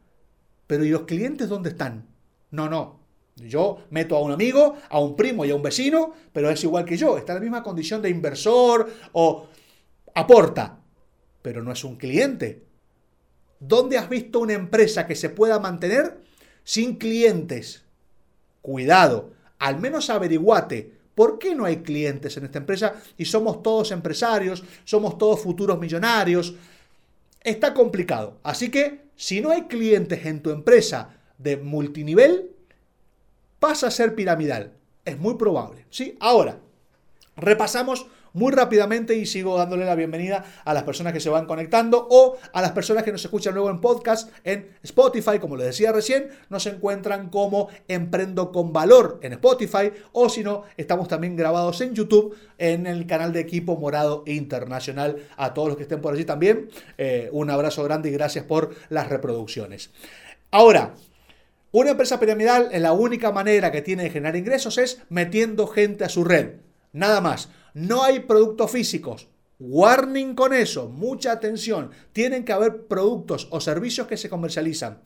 Pero 0.67 0.85
¿y 0.85 0.89
los 0.89 1.03
clientes 1.03 1.49
dónde 1.49 1.69
están? 1.69 2.07
No, 2.51 2.69
no. 2.69 3.03
Yo 3.35 3.79
meto 3.89 4.15
a 4.15 4.21
un 4.21 4.31
amigo, 4.31 4.77
a 4.89 4.99
un 4.99 5.15
primo 5.15 5.43
y 5.43 5.51
a 5.51 5.55
un 5.55 5.63
vecino, 5.63 6.13
pero 6.31 6.49
es 6.49 6.63
igual 6.63 6.85
que 6.85 6.97
yo. 6.97 7.17
Está 7.17 7.33
en 7.33 7.37
la 7.37 7.41
misma 7.41 7.63
condición 7.63 8.01
de 8.01 8.09
inversor 8.09 8.91
o 9.13 9.47
aporta, 10.13 10.79
pero 11.41 11.63
no 11.63 11.71
es 11.71 11.83
un 11.83 11.95
cliente. 11.95 12.63
¿Dónde 13.59 13.97
has 13.97 14.09
visto 14.09 14.39
una 14.39 14.53
empresa 14.53 15.07
que 15.07 15.15
se 15.15 15.29
pueda 15.29 15.59
mantener 15.59 16.19
sin 16.63 16.95
clientes? 16.97 17.83
Cuidado, 18.61 19.33
al 19.57 19.79
menos 19.79 20.09
averiguate 20.09 21.02
¿Por 21.15 21.37
qué 21.37 21.53
no 21.53 21.65
hay 21.65 21.77
clientes 21.77 22.35
en 22.37 22.45
esta 22.45 22.57
empresa 22.57 22.95
y 23.17 23.25
somos 23.25 23.61
todos 23.61 23.91
empresarios, 23.91 24.63
somos 24.83 25.17
todos 25.17 25.41
futuros 25.41 25.79
millonarios? 25.79 26.55
está 27.43 27.73
complicado. 27.73 28.39
Así 28.43 28.69
que 28.69 29.01
si 29.15 29.41
no 29.41 29.51
hay 29.51 29.63
clientes 29.63 30.25
en 30.25 30.41
tu 30.41 30.49
empresa 30.49 31.15
de 31.37 31.57
multinivel, 31.57 32.51
pasa 33.59 33.87
a 33.87 33.91
ser 33.91 34.15
piramidal. 34.15 34.73
Es 35.05 35.17
muy 35.17 35.35
probable. 35.35 35.85
¿sí? 35.89 36.17
Ahora, 36.19 36.59
repasamos 37.35 38.07
muy 38.33 38.51
rápidamente 38.51 39.15
y 39.15 39.25
sigo 39.25 39.57
dándole 39.57 39.85
la 39.85 39.95
bienvenida 39.95 40.43
a 40.65 40.73
las 40.73 40.83
personas 40.83 41.13
que 41.13 41.19
se 41.19 41.29
van 41.29 41.45
conectando 41.45 42.07
o 42.09 42.37
a 42.51 42.61
las 42.61 42.71
personas 42.71 43.03
que 43.03 43.11
nos 43.11 43.23
escuchan 43.23 43.53
luego 43.53 43.69
en 43.69 43.79
podcast 43.79 44.31
en 44.43 44.69
Spotify, 44.83 45.39
como 45.39 45.55
les 45.55 45.67
decía 45.67 45.91
recién, 45.91 46.29
nos 46.49 46.65
encuentran 46.65 47.29
como 47.29 47.69
Emprendo 47.87 48.51
con 48.51 48.73
Valor 48.73 49.19
en 49.21 49.33
Spotify 49.33 49.91
o 50.11 50.29
si 50.29 50.43
no, 50.43 50.63
estamos 50.77 51.07
también 51.07 51.35
grabados 51.35 51.79
en 51.81 51.93
YouTube 51.93 52.35
en 52.57 52.87
el 52.87 53.05
canal 53.07 53.33
de 53.33 53.39
equipo 53.39 53.77
Morado 53.77 54.23
Internacional. 54.25 55.17
A 55.37 55.53
todos 55.53 55.69
los 55.69 55.77
que 55.77 55.83
estén 55.83 56.01
por 56.01 56.13
allí 56.13 56.25
también, 56.25 56.69
eh, 56.97 57.29
un 57.31 57.49
abrazo 57.49 57.83
grande 57.83 58.09
y 58.09 58.13
gracias 58.13 58.45
por 58.45 58.75
las 58.89 59.09
reproducciones. 59.09 59.91
Ahora, 60.51 60.93
una 61.71 61.91
empresa 61.91 62.19
piramidal, 62.19 62.69
la 62.71 62.93
única 62.93 63.31
manera 63.31 63.71
que 63.71 63.81
tiene 63.81 64.03
de 64.03 64.09
generar 64.11 64.35
ingresos 64.35 64.77
es 64.77 65.01
metiendo 65.09 65.67
gente 65.67 66.03
a 66.03 66.09
su 66.09 66.23
red. 66.23 66.57
Nada 66.91 67.19
más. 67.21 67.49
No 67.73 68.03
hay 68.03 68.21
productos 68.21 68.71
físicos. 68.71 69.27
Warning 69.59 70.35
con 70.35 70.53
eso, 70.53 70.89
mucha 70.89 71.31
atención. 71.31 71.91
Tienen 72.11 72.43
que 72.43 72.53
haber 72.53 72.87
productos 72.87 73.47
o 73.51 73.61
servicios 73.61 74.07
que 74.07 74.17
se 74.17 74.29
comercializan. 74.29 75.01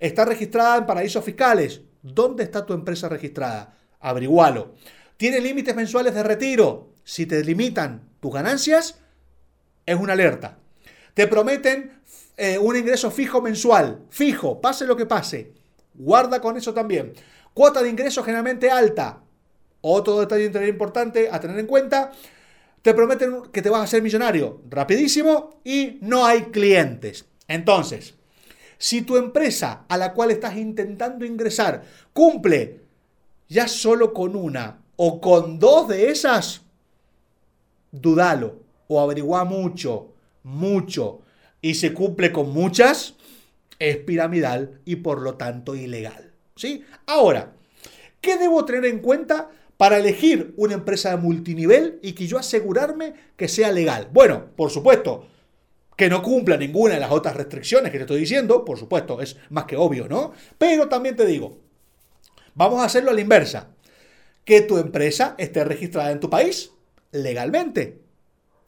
Está 0.00 0.24
registrada 0.24 0.78
en 0.78 0.86
paraísos 0.86 1.24
fiscales. 1.24 1.82
¿Dónde 2.02 2.44
está 2.44 2.64
tu 2.64 2.72
empresa 2.72 3.08
registrada? 3.08 3.76
Averigualo. 4.00 4.74
¿Tiene 5.16 5.40
límites 5.40 5.74
mensuales 5.74 6.14
de 6.14 6.22
retiro? 6.22 6.94
Si 7.04 7.26
te 7.26 7.42
limitan 7.44 8.08
tus 8.20 8.32
ganancias, 8.32 8.98
es 9.84 9.96
una 9.98 10.12
alerta. 10.12 10.58
Te 11.14 11.26
prometen 11.26 12.00
eh, 12.36 12.58
un 12.58 12.76
ingreso 12.76 13.10
fijo 13.10 13.42
mensual. 13.42 14.04
Fijo, 14.10 14.60
pase 14.60 14.86
lo 14.86 14.96
que 14.96 15.06
pase. 15.06 15.52
Guarda 15.94 16.40
con 16.40 16.56
eso 16.56 16.72
también. 16.72 17.12
Cuota 17.52 17.82
de 17.82 17.90
ingreso 17.90 18.22
generalmente 18.22 18.70
alta. 18.70 19.24
Otro 19.80 20.18
detalle 20.20 20.68
importante 20.68 21.28
a 21.30 21.40
tener 21.40 21.58
en 21.58 21.66
cuenta, 21.66 22.12
te 22.82 22.94
prometen 22.94 23.42
que 23.52 23.62
te 23.62 23.70
vas 23.70 23.80
a 23.80 23.84
hacer 23.84 24.02
millonario 24.02 24.62
rapidísimo 24.68 25.60
y 25.64 25.98
no 26.00 26.24
hay 26.24 26.44
clientes. 26.44 27.26
Entonces, 27.46 28.14
si 28.76 29.02
tu 29.02 29.16
empresa 29.16 29.84
a 29.88 29.96
la 29.96 30.12
cual 30.12 30.30
estás 30.30 30.56
intentando 30.56 31.24
ingresar 31.24 31.82
cumple 32.12 32.80
ya 33.48 33.66
solo 33.66 34.12
con 34.12 34.36
una 34.36 34.82
o 34.96 35.20
con 35.20 35.58
dos 35.58 35.88
de 35.88 36.10
esas, 36.10 36.62
dudalo 37.90 38.60
o 38.88 39.00
averigua 39.00 39.44
mucho, 39.44 40.14
mucho. 40.42 41.20
Y 41.60 41.74
se 41.74 41.92
cumple 41.92 42.32
con 42.32 42.50
muchas, 42.50 43.14
es 43.78 43.96
piramidal 43.98 44.80
y 44.84 44.96
por 44.96 45.20
lo 45.20 45.34
tanto 45.34 45.74
ilegal. 45.74 46.32
¿Sí? 46.56 46.84
Ahora, 47.06 47.52
¿qué 48.20 48.36
debo 48.36 48.64
tener 48.64 48.86
en 48.86 49.00
cuenta 49.00 49.50
para 49.78 49.98
elegir 49.98 50.52
una 50.56 50.74
empresa 50.74 51.10
de 51.10 51.16
multinivel 51.16 52.00
y 52.02 52.12
que 52.12 52.26
yo 52.26 52.36
asegurarme 52.36 53.14
que 53.36 53.48
sea 53.48 53.72
legal. 53.72 54.08
Bueno, 54.12 54.50
por 54.56 54.70
supuesto, 54.70 55.26
que 55.96 56.10
no 56.10 56.20
cumpla 56.20 56.56
ninguna 56.56 56.94
de 56.94 57.00
las 57.00 57.12
otras 57.12 57.36
restricciones 57.36 57.90
que 57.90 57.98
te 57.98 58.02
estoy 58.02 58.20
diciendo, 58.20 58.64
por 58.64 58.76
supuesto, 58.76 59.22
es 59.22 59.36
más 59.50 59.64
que 59.64 59.76
obvio, 59.76 60.08
¿no? 60.08 60.32
Pero 60.58 60.88
también 60.88 61.16
te 61.16 61.24
digo, 61.24 61.58
vamos 62.54 62.82
a 62.82 62.86
hacerlo 62.86 63.12
a 63.12 63.14
la 63.14 63.20
inversa, 63.20 63.70
que 64.44 64.62
tu 64.62 64.78
empresa 64.78 65.36
esté 65.38 65.64
registrada 65.64 66.10
en 66.10 66.20
tu 66.20 66.28
país 66.28 66.72
legalmente 67.12 68.00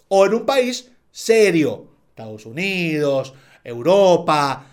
o 0.08 0.26
en 0.26 0.34
un 0.34 0.46
país 0.46 0.92
serio, 1.10 1.88
Estados 2.10 2.46
Unidos, 2.46 3.34
Europa, 3.64 4.69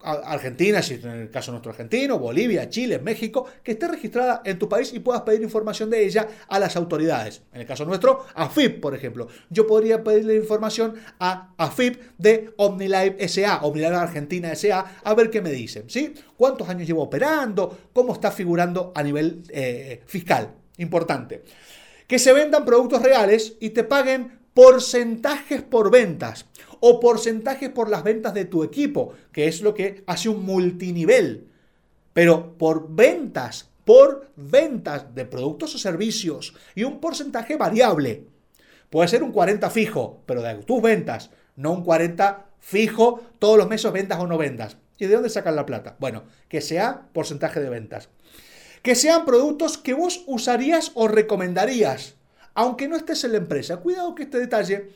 Argentina, 0.00 0.80
si 0.80 0.94
en 0.94 1.08
el 1.08 1.30
caso 1.30 1.50
nuestro 1.50 1.72
argentino, 1.72 2.20
Bolivia, 2.20 2.68
Chile, 2.68 3.00
México, 3.00 3.46
que 3.64 3.72
esté 3.72 3.88
registrada 3.88 4.42
en 4.44 4.56
tu 4.56 4.68
país 4.68 4.92
y 4.92 5.00
puedas 5.00 5.22
pedir 5.22 5.42
información 5.42 5.90
de 5.90 6.04
ella 6.04 6.28
a 6.46 6.60
las 6.60 6.76
autoridades. 6.76 7.42
En 7.52 7.62
el 7.62 7.66
caso 7.66 7.84
nuestro, 7.84 8.24
AFIP, 8.34 8.80
por 8.80 8.94
ejemplo. 8.94 9.26
Yo 9.50 9.66
podría 9.66 10.04
pedirle 10.04 10.36
información 10.36 10.94
a 11.18 11.52
AFIP 11.58 12.00
de 12.16 12.54
OmniLife 12.56 13.28
SA, 13.28 13.64
OmniLife 13.64 13.94
Argentina 13.94 14.54
SA, 14.54 15.00
a 15.02 15.14
ver 15.14 15.30
qué 15.30 15.42
me 15.42 15.50
dicen, 15.50 15.90
¿sí? 15.90 16.14
¿Cuántos 16.36 16.68
años 16.68 16.86
llevo 16.86 17.02
operando? 17.02 17.76
¿Cómo 17.92 18.12
está 18.12 18.30
figurando 18.30 18.92
a 18.94 19.02
nivel 19.02 19.42
eh, 19.48 20.02
fiscal? 20.06 20.54
Importante. 20.76 21.42
Que 22.06 22.20
se 22.20 22.32
vendan 22.32 22.64
productos 22.64 23.02
reales 23.02 23.56
y 23.58 23.70
te 23.70 23.82
paguen 23.82 24.38
porcentajes 24.54 25.62
por 25.62 25.90
ventas 25.90 26.46
o 26.80 27.00
porcentajes 27.00 27.70
por 27.70 27.88
las 27.88 28.04
ventas 28.04 28.34
de 28.34 28.44
tu 28.44 28.62
equipo, 28.62 29.12
que 29.32 29.48
es 29.48 29.62
lo 29.62 29.74
que 29.74 30.02
hace 30.06 30.28
un 30.28 30.44
multinivel. 30.44 31.48
Pero 32.12 32.56
por 32.58 32.94
ventas, 32.94 33.70
por 33.84 34.30
ventas 34.36 35.14
de 35.14 35.24
productos 35.24 35.74
o 35.74 35.78
servicios 35.78 36.54
y 36.74 36.84
un 36.84 37.00
porcentaje 37.00 37.56
variable. 37.56 38.24
Puede 38.90 39.08
ser 39.08 39.22
un 39.22 39.32
40 39.32 39.70
fijo, 39.70 40.22
pero 40.26 40.42
de 40.42 40.54
tus 40.56 40.82
ventas, 40.82 41.30
no 41.56 41.72
un 41.72 41.84
40 41.84 42.46
fijo 42.58 43.20
todos 43.38 43.56
los 43.58 43.68
meses 43.68 43.92
ventas 43.92 44.18
o 44.18 44.26
no 44.26 44.38
ventas. 44.38 44.76
¿Y 44.98 45.06
de 45.06 45.14
dónde 45.14 45.30
sacan 45.30 45.56
la 45.56 45.66
plata? 45.66 45.96
Bueno, 46.00 46.24
que 46.48 46.60
sea 46.60 47.08
porcentaje 47.12 47.60
de 47.60 47.70
ventas. 47.70 48.08
Que 48.82 48.94
sean 48.94 49.24
productos 49.24 49.78
que 49.78 49.94
vos 49.94 50.24
usarías 50.26 50.92
o 50.94 51.08
recomendarías, 51.08 52.14
aunque 52.54 52.88
no 52.88 52.96
estés 52.96 53.24
en 53.24 53.32
la 53.32 53.38
empresa. 53.38 53.78
Cuidado 53.78 54.14
que 54.14 54.24
este 54.24 54.38
detalle 54.38 54.90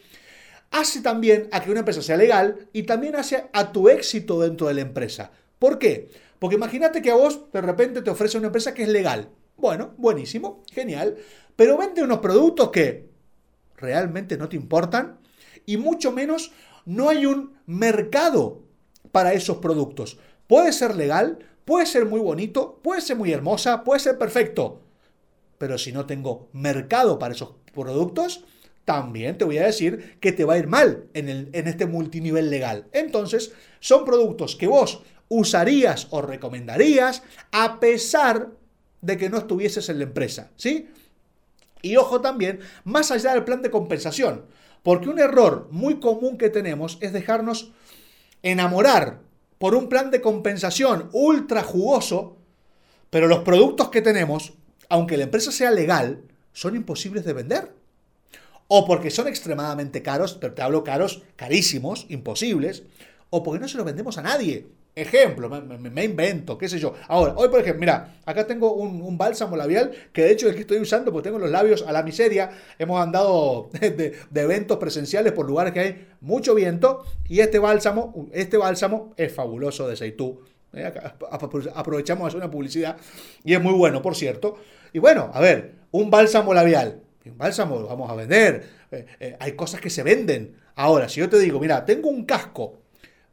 hace 0.72 1.02
también 1.02 1.48
a 1.52 1.62
que 1.62 1.70
una 1.70 1.80
empresa 1.80 2.02
sea 2.02 2.16
legal 2.16 2.68
y 2.72 2.82
también 2.82 3.14
hace 3.14 3.48
a 3.52 3.72
tu 3.72 3.88
éxito 3.88 4.40
dentro 4.40 4.66
de 4.66 4.74
la 4.74 4.80
empresa. 4.80 5.30
¿Por 5.58 5.78
qué? 5.78 6.10
Porque 6.38 6.56
imagínate 6.56 7.02
que 7.02 7.10
a 7.10 7.14
vos 7.14 7.52
de 7.52 7.60
repente 7.60 8.02
te 8.02 8.10
ofrece 8.10 8.38
una 8.38 8.48
empresa 8.48 8.74
que 8.74 8.82
es 8.82 8.88
legal. 8.88 9.28
Bueno, 9.56 9.94
buenísimo, 9.98 10.64
genial, 10.72 11.16
pero 11.54 11.78
vende 11.78 12.02
unos 12.02 12.18
productos 12.18 12.70
que 12.70 13.08
realmente 13.76 14.36
no 14.36 14.48
te 14.48 14.56
importan 14.56 15.20
y 15.66 15.76
mucho 15.76 16.10
menos 16.10 16.52
no 16.84 17.10
hay 17.10 17.26
un 17.26 17.54
mercado 17.66 18.62
para 19.12 19.34
esos 19.34 19.58
productos. 19.58 20.18
Puede 20.46 20.72
ser 20.72 20.96
legal, 20.96 21.38
puede 21.64 21.86
ser 21.86 22.06
muy 22.06 22.20
bonito, 22.20 22.80
puede 22.82 23.02
ser 23.02 23.16
muy 23.16 23.30
hermosa, 23.30 23.84
puede 23.84 24.00
ser 24.00 24.18
perfecto, 24.18 24.80
pero 25.58 25.78
si 25.78 25.92
no 25.92 26.06
tengo 26.06 26.48
mercado 26.52 27.18
para 27.18 27.34
esos 27.34 27.54
productos, 27.72 28.44
también 28.84 29.38
te 29.38 29.44
voy 29.44 29.58
a 29.58 29.66
decir 29.66 30.18
que 30.20 30.32
te 30.32 30.44
va 30.44 30.54
a 30.54 30.58
ir 30.58 30.66
mal 30.66 31.06
en, 31.14 31.28
el, 31.28 31.50
en 31.52 31.68
este 31.68 31.86
multinivel 31.86 32.50
legal. 32.50 32.88
Entonces, 32.92 33.52
son 33.80 34.04
productos 34.04 34.56
que 34.56 34.66
vos 34.66 35.02
usarías 35.28 36.08
o 36.10 36.20
recomendarías 36.20 37.22
a 37.52 37.80
pesar 37.80 38.50
de 39.00 39.16
que 39.16 39.30
no 39.30 39.38
estuvieses 39.38 39.88
en 39.88 39.98
la 39.98 40.04
empresa, 40.04 40.50
¿sí? 40.56 40.88
Y 41.80 41.96
ojo 41.96 42.20
también, 42.20 42.60
más 42.84 43.10
allá 43.10 43.34
del 43.34 43.44
plan 43.44 43.62
de 43.62 43.70
compensación, 43.70 44.46
porque 44.82 45.08
un 45.08 45.18
error 45.18 45.68
muy 45.70 45.98
común 46.00 46.38
que 46.38 46.50
tenemos 46.50 46.98
es 47.00 47.12
dejarnos 47.12 47.72
enamorar 48.42 49.20
por 49.58 49.74
un 49.74 49.88
plan 49.88 50.10
de 50.10 50.20
compensación 50.20 51.08
ultra 51.12 51.62
jugoso, 51.62 52.36
pero 53.10 53.26
los 53.26 53.40
productos 53.40 53.90
que 53.90 54.02
tenemos, 54.02 54.54
aunque 54.88 55.16
la 55.16 55.24
empresa 55.24 55.50
sea 55.50 55.70
legal, 55.70 56.22
son 56.52 56.76
imposibles 56.76 57.24
de 57.24 57.32
vender 57.32 57.81
o 58.74 58.86
porque 58.86 59.10
son 59.10 59.28
extremadamente 59.28 60.00
caros, 60.00 60.38
pero 60.40 60.54
te 60.54 60.62
hablo 60.62 60.82
caros, 60.82 61.20
carísimos, 61.36 62.06
imposibles, 62.08 62.84
o 63.28 63.42
porque 63.42 63.60
no 63.60 63.68
se 63.68 63.76
los 63.76 63.84
vendemos 63.84 64.16
a 64.16 64.22
nadie. 64.22 64.66
Ejemplo, 64.94 65.50
me, 65.50 66.04
invento, 66.04 66.56
qué 66.56 66.70
sé 66.70 66.78
yo. 66.78 66.94
Ahora, 67.06 67.34
hoy 67.36 67.50
por 67.50 67.60
ejemplo, 67.60 67.80
mira, 67.80 68.16
acá 68.24 68.46
tengo 68.46 68.72
un, 68.72 69.18
bálsamo 69.18 69.58
labial 69.58 69.90
que 70.14 70.22
de 70.22 70.32
hecho 70.32 70.48
es 70.48 70.54
que 70.54 70.62
estoy 70.62 70.78
usando 70.78 71.12
porque 71.12 71.28
tengo 71.28 71.38
los 71.38 71.50
labios 71.50 71.84
a 71.86 71.92
la 71.92 72.02
miseria. 72.02 72.50
Hemos 72.78 72.98
andado 73.02 73.68
de, 73.78 74.16
eventos 74.34 74.78
presenciales 74.78 75.34
por 75.34 75.46
lugares 75.46 75.74
que 75.74 75.80
hay 75.80 76.08
mucho 76.22 76.54
viento 76.54 77.04
y 77.28 77.40
este 77.40 77.58
bálsamo, 77.58 78.30
este 78.32 78.56
bálsamo 78.56 79.12
es 79.18 79.34
fabuloso 79.34 79.86
de 79.86 79.96
Seitú. 79.96 80.40
Eh, 80.72 80.90
aprovechamos 81.74 82.24
a 82.24 82.28
hacer 82.28 82.38
una 82.38 82.50
publicidad 82.50 82.96
y 83.44 83.52
es 83.52 83.62
muy 83.62 83.74
bueno, 83.74 84.00
por 84.00 84.16
cierto. 84.16 84.56
Y 84.94 84.98
bueno, 84.98 85.30
a 85.34 85.42
ver, 85.42 85.74
un 85.90 86.10
bálsamo 86.10 86.54
labial 86.54 87.02
un 87.30 87.38
bálsamo 87.38 87.78
lo 87.78 87.86
vamos 87.86 88.10
a 88.10 88.14
vender. 88.14 88.68
Eh, 88.90 89.06
eh, 89.20 89.36
hay 89.38 89.52
cosas 89.52 89.80
que 89.80 89.90
se 89.90 90.02
venden. 90.02 90.56
Ahora, 90.74 91.08
si 91.08 91.20
yo 91.20 91.28
te 91.28 91.38
digo, 91.38 91.60
mira, 91.60 91.84
tengo 91.84 92.08
un 92.08 92.24
casco 92.24 92.80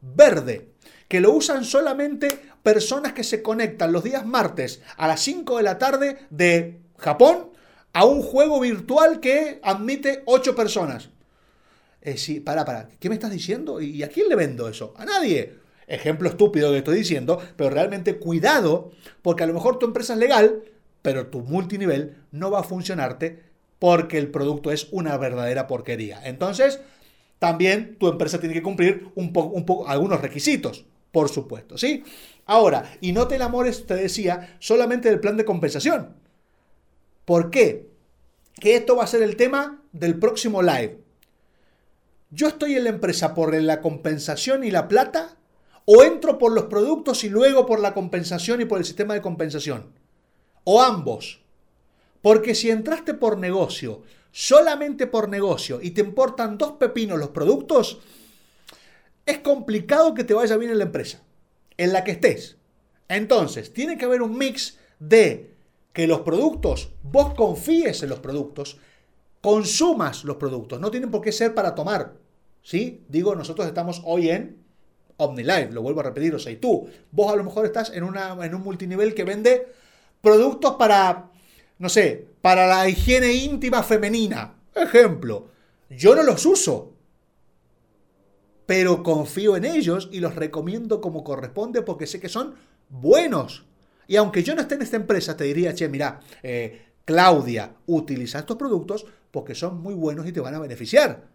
verde 0.00 0.70
que 1.08 1.20
lo 1.20 1.32
usan 1.32 1.64
solamente 1.64 2.28
personas 2.62 3.12
que 3.12 3.24
se 3.24 3.42
conectan 3.42 3.92
los 3.92 4.04
días 4.04 4.24
martes 4.24 4.80
a 4.96 5.08
las 5.08 5.20
5 5.20 5.56
de 5.56 5.62
la 5.62 5.78
tarde 5.78 6.18
de 6.30 6.80
Japón 6.98 7.50
a 7.92 8.04
un 8.04 8.22
juego 8.22 8.60
virtual 8.60 9.18
que 9.20 9.58
admite 9.62 10.22
8 10.26 10.54
personas. 10.54 11.10
Eh, 12.02 12.16
sí, 12.16 12.40
para, 12.40 12.64
para, 12.64 12.88
¿qué 12.98 13.08
me 13.08 13.16
estás 13.16 13.30
diciendo? 13.30 13.80
¿Y 13.80 14.02
a 14.02 14.08
quién 14.08 14.28
le 14.28 14.36
vendo 14.36 14.68
eso? 14.68 14.94
A 14.96 15.04
nadie. 15.04 15.58
Ejemplo 15.86 16.28
estúpido 16.28 16.70
que 16.70 16.78
estoy 16.78 16.98
diciendo, 16.98 17.42
pero 17.56 17.70
realmente 17.70 18.16
cuidado, 18.18 18.92
porque 19.22 19.42
a 19.42 19.46
lo 19.48 19.54
mejor 19.54 19.80
tu 19.80 19.86
empresa 19.86 20.12
es 20.12 20.20
legal, 20.20 20.62
pero 21.02 21.26
tu 21.26 21.40
multinivel 21.40 22.16
no 22.30 22.52
va 22.52 22.60
a 22.60 22.62
funcionarte 22.62 23.49
porque 23.80 24.18
el 24.18 24.30
producto 24.30 24.70
es 24.70 24.86
una 24.92 25.16
verdadera 25.16 25.66
porquería. 25.66 26.20
Entonces, 26.24 26.80
también 27.40 27.96
tu 27.98 28.06
empresa 28.06 28.38
tiene 28.38 28.54
que 28.54 28.62
cumplir 28.62 29.08
un 29.16 29.32
algunos 29.88 30.20
requisitos, 30.20 30.84
por 31.10 31.30
supuesto, 31.30 31.76
¿sí? 31.76 32.04
Ahora, 32.46 32.92
y 33.00 33.12
no 33.12 33.26
te 33.26 33.36
enamores, 33.36 33.86
te 33.86 33.94
decía, 33.94 34.56
solamente 34.60 35.08
del 35.08 35.18
plan 35.18 35.36
de 35.36 35.46
compensación. 35.46 36.14
¿Por 37.24 37.50
qué? 37.50 37.90
Que 38.60 38.76
esto 38.76 38.96
va 38.96 39.04
a 39.04 39.08
ser 39.08 39.22
el 39.22 39.36
tema 39.36 39.82
del 39.92 40.18
próximo 40.18 40.62
live. 40.62 41.00
¿Yo 42.30 42.48
estoy 42.48 42.74
en 42.74 42.84
la 42.84 42.90
empresa 42.90 43.34
por 43.34 43.54
la 43.54 43.80
compensación 43.80 44.62
y 44.62 44.70
la 44.70 44.88
plata? 44.88 45.36
¿O 45.86 46.02
entro 46.02 46.38
por 46.38 46.52
los 46.52 46.64
productos 46.64 47.24
y 47.24 47.30
luego 47.30 47.64
por 47.64 47.80
la 47.80 47.94
compensación 47.94 48.60
y 48.60 48.66
por 48.66 48.78
el 48.78 48.84
sistema 48.84 49.14
de 49.14 49.22
compensación? 49.22 49.94
¿O 50.64 50.82
ambos? 50.82 51.40
Porque 52.22 52.54
si 52.54 52.70
entraste 52.70 53.14
por 53.14 53.38
negocio, 53.38 54.02
solamente 54.30 55.06
por 55.06 55.28
negocio, 55.28 55.80
y 55.82 55.90
te 55.90 56.00
importan 56.00 56.58
dos 56.58 56.72
pepinos 56.72 57.18
los 57.18 57.30
productos, 57.30 58.00
es 59.26 59.38
complicado 59.38 60.14
que 60.14 60.24
te 60.24 60.34
vaya 60.34 60.56
bien 60.56 60.72
en 60.72 60.78
la 60.78 60.84
empresa, 60.84 61.22
en 61.76 61.92
la 61.92 62.04
que 62.04 62.12
estés. 62.12 62.56
Entonces, 63.08 63.72
tiene 63.72 63.96
que 63.96 64.04
haber 64.04 64.22
un 64.22 64.36
mix 64.36 64.78
de 64.98 65.54
que 65.92 66.06
los 66.06 66.20
productos, 66.20 66.92
vos 67.02 67.34
confíes 67.34 68.02
en 68.02 68.10
los 68.10 68.20
productos, 68.20 68.78
consumas 69.40 70.24
los 70.24 70.36
productos, 70.36 70.80
no 70.80 70.90
tienen 70.90 71.10
por 71.10 71.20
qué 71.20 71.32
ser 71.32 71.54
para 71.54 71.74
tomar. 71.74 72.14
¿Sí? 72.62 73.04
Digo, 73.08 73.34
nosotros 73.34 73.66
estamos 73.66 74.02
hoy 74.04 74.28
en 74.28 74.58
OmniLife, 75.16 75.72
lo 75.72 75.82
vuelvo 75.82 76.00
a 76.00 76.04
repetir, 76.04 76.34
o 76.34 76.38
sea, 76.38 76.52
y 76.52 76.56
tú, 76.56 76.88
vos 77.10 77.32
a 77.32 77.36
lo 77.36 77.44
mejor 77.44 77.66
estás 77.66 77.90
en, 77.94 78.04
una, 78.04 78.36
en 78.44 78.54
un 78.54 78.62
multinivel 78.62 79.14
que 79.14 79.24
vende 79.24 79.66
productos 80.20 80.76
para, 80.76 81.29
no 81.80 81.88
sé, 81.88 82.26
para 82.42 82.66
la 82.66 82.88
higiene 82.88 83.32
íntima 83.32 83.82
femenina. 83.82 84.54
Ejemplo, 84.74 85.48
yo 85.88 86.14
no 86.14 86.22
los 86.22 86.44
uso, 86.44 86.92
pero 88.66 89.02
confío 89.02 89.56
en 89.56 89.64
ellos 89.64 90.10
y 90.12 90.20
los 90.20 90.36
recomiendo 90.36 91.00
como 91.00 91.24
corresponde 91.24 91.80
porque 91.80 92.06
sé 92.06 92.20
que 92.20 92.28
son 92.28 92.54
buenos. 92.90 93.64
Y 94.06 94.16
aunque 94.16 94.42
yo 94.42 94.54
no 94.54 94.60
esté 94.60 94.74
en 94.74 94.82
esta 94.82 94.96
empresa, 94.96 95.38
te 95.38 95.44
diría, 95.44 95.74
che, 95.74 95.88
mira, 95.88 96.20
eh, 96.42 96.82
Claudia, 97.06 97.74
utiliza 97.86 98.40
estos 98.40 98.58
productos 98.58 99.06
porque 99.30 99.54
son 99.54 99.80
muy 99.80 99.94
buenos 99.94 100.26
y 100.26 100.32
te 100.32 100.40
van 100.40 100.54
a 100.54 100.60
beneficiar. 100.60 101.28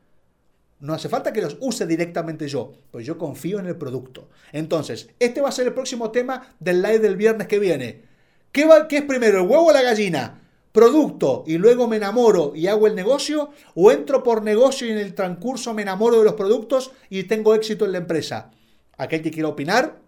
No 0.80 0.94
hace 0.94 1.10
falta 1.10 1.34
que 1.34 1.42
los 1.42 1.58
use 1.60 1.88
directamente 1.88 2.48
yo, 2.48 2.72
pues 2.92 3.04
yo 3.04 3.18
confío 3.18 3.58
en 3.58 3.66
el 3.66 3.78
producto. 3.78 4.30
Entonces, 4.52 5.10
este 5.18 5.42
va 5.42 5.50
a 5.50 5.54
ser 5.54 5.66
el 5.66 5.74
próximo 5.74 6.12
tema 6.12 6.56
del 6.60 6.84
live 6.84 7.00
del 7.00 7.16
viernes 7.16 7.48
que 7.48 7.58
viene. 7.58 8.15
¿Qué, 8.56 8.64
va, 8.64 8.88
qué 8.88 9.00
es 9.00 9.04
primero, 9.04 9.42
el 9.42 9.50
huevo 9.50 9.66
o 9.66 9.74
la 9.74 9.82
gallina? 9.82 10.40
¿Producto 10.72 11.44
y 11.46 11.58
luego 11.58 11.90
me 11.90 11.98
enamoro 11.98 12.54
y 12.56 12.68
hago 12.68 12.88
el 12.88 12.96
negocio? 12.96 13.50
¿O 13.74 13.92
entro 13.92 14.24
por 14.24 14.44
negocio 14.44 14.88
y 14.88 14.92
en 14.92 14.98
el 14.98 15.14
transcurso 15.14 15.74
me 15.74 15.82
enamoro 15.82 16.20
de 16.20 16.24
los 16.24 16.36
productos 16.36 16.94
y 17.10 17.24
tengo 17.24 17.54
éxito 17.54 17.84
en 17.84 17.92
la 17.92 17.98
empresa? 17.98 18.52
Aquel 18.96 19.22
que 19.22 19.32
quiera 19.32 19.50
opinar, 19.50 20.00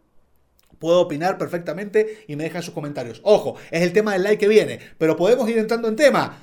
puedo 0.80 1.01
opinar 1.01 1.38
perfectamente 1.38 2.24
y 2.25 2.38
me 2.38 2.46
dejan 2.46 2.63
sus 2.63 2.74
comentarios. 2.74 3.20
Ojo, 3.25 3.56
es 3.70 3.82
el 3.82 3.92
tema 3.92 4.13
del 4.13 4.24
like 4.24 4.38
que 4.38 4.48
viene, 4.48 4.80
pero 4.98 5.18
podemos 5.18 5.50
ir 5.50 5.58
entrando 5.58 5.89
en 5.89 5.98
tema. 5.98 6.42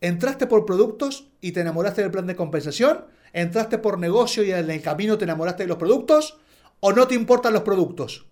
¿Entraste 0.00 0.48
por 0.48 0.66
productos 0.66 1.28
y 1.40 1.52
te 1.52 1.60
enamoraste 1.60 2.02
del 2.02 2.10
plan 2.10 2.26
de 2.26 2.34
compensación? 2.34 3.04
¿Entraste 3.32 3.78
por 3.78 3.96
negocio 3.96 4.42
y 4.42 4.50
en 4.50 4.68
el 4.68 4.82
camino 4.82 5.18
te 5.18 5.22
enamoraste 5.22 5.62
de 5.62 5.68
los 5.68 5.78
productos? 5.78 6.40
¿O 6.80 6.92
no 6.92 7.06
te 7.06 7.14
importan 7.14 7.52
los 7.52 7.62
productos? 7.62 8.26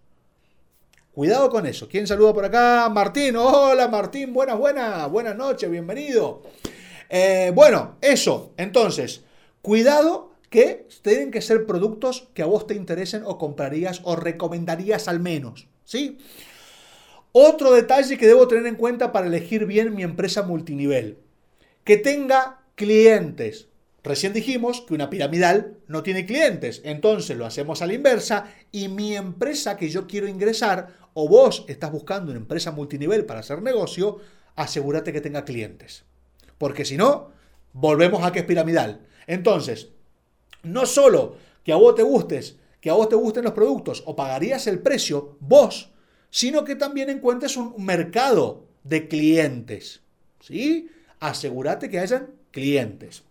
Cuidado 1.13 1.51
con 1.51 1.67
eso. 1.67 1.89
¿Quién 1.89 2.07
saluda 2.07 2.33
por 2.33 2.45
acá? 2.45 2.89
Martín. 2.89 3.35
Hola 3.35 3.89
Martín, 3.89 4.33
buenas, 4.33 4.57
buenas. 4.57 5.11
Buenas 5.11 5.37
noches, 5.37 5.69
bienvenido. 5.69 6.43
Eh, 7.09 7.51
bueno, 7.53 7.97
eso. 8.01 8.53
Entonces, 8.57 9.25
cuidado 9.61 10.31
que 10.51 10.87
tienen 11.03 11.33
que 11.33 11.43
ser 11.43 11.67
productos 11.67 12.29
que 12.33 12.43
a 12.43 12.47
vos 12.47 12.69
te 12.69 12.75
interesen 12.75 13.25
o 13.27 13.39
comprarías 13.39 14.01
o 14.05 14.15
recomendarías 14.15 15.09
al 15.09 15.19
menos. 15.19 15.67
¿Sí? 15.85 16.19
Otro 17.33 17.73
detalle 17.73 18.17
que 18.17 18.29
debo 18.29 18.47
tener 18.47 18.67
en 18.67 18.77
cuenta 18.77 19.11
para 19.11 19.27
elegir 19.27 19.67
bien 19.67 19.97
mi 19.97 20.05
empresa 20.05 20.45
multinivel. 20.45 21.19
Que 21.83 21.97
tenga 21.97 22.61
clientes. 22.77 23.67
Recién 24.03 24.33
dijimos 24.33 24.81
que 24.81 24.95
una 24.95 25.11
piramidal 25.11 25.77
no 25.87 26.03
tiene 26.03 26.25
clientes, 26.25 26.81
entonces 26.85 27.37
lo 27.37 27.45
hacemos 27.45 27.83
a 27.83 27.87
la 27.87 27.93
inversa 27.93 28.47
y 28.73 28.89
mi 28.89 29.15
empresa 29.15 29.77
que 29.77 29.91
yo 29.91 30.07
quiero 30.07 30.27
ingresar 30.27 30.95
o 31.13 31.29
vos 31.29 31.65
estás 31.69 31.93
buscando 31.93 32.31
una 32.31 32.41
empresa 32.41 32.71
multinivel 32.71 33.27
para 33.27 33.41
hacer 33.41 33.61
negocio, 33.61 34.19
asegúrate 34.57 35.13
que 35.13 35.21
tenga 35.21 35.45
clientes. 35.45 36.05
Porque 36.57 36.85
si 36.85 36.97
no, 36.97 37.33
volvemos 37.73 38.25
a 38.25 38.33
que 38.33 38.41
es 38.41 38.45
piramidal. 38.47 39.07
Entonces, 39.27 39.89
no 40.63 40.87
solo 40.87 41.37
que 41.63 41.73
a 41.73 41.77
vos 41.77 41.95
te 41.95 42.03
gustes, 42.03 42.57
que 42.81 42.91
a 42.91 42.95
vos 42.95 43.09
te 43.09 43.17
gusten 43.17 43.45
los 43.45 43.53
productos 43.53 44.03
o 44.07 44.17
pagarías 44.17 44.67
el 44.67 44.79
precio 44.79 45.37
vos, 45.41 45.91
sino 46.31 46.65
que 46.65 46.77
también 46.77 47.11
encuentres 47.11 47.57
un 47.57 47.75
mercado 47.85 48.65
de 48.85 49.09
clientes. 49.09 50.01
¿Sí? 50.41 50.91
Asegúrate 51.19 51.91
que 51.91 51.99
hayan 51.99 52.31
clientes. 52.51 53.25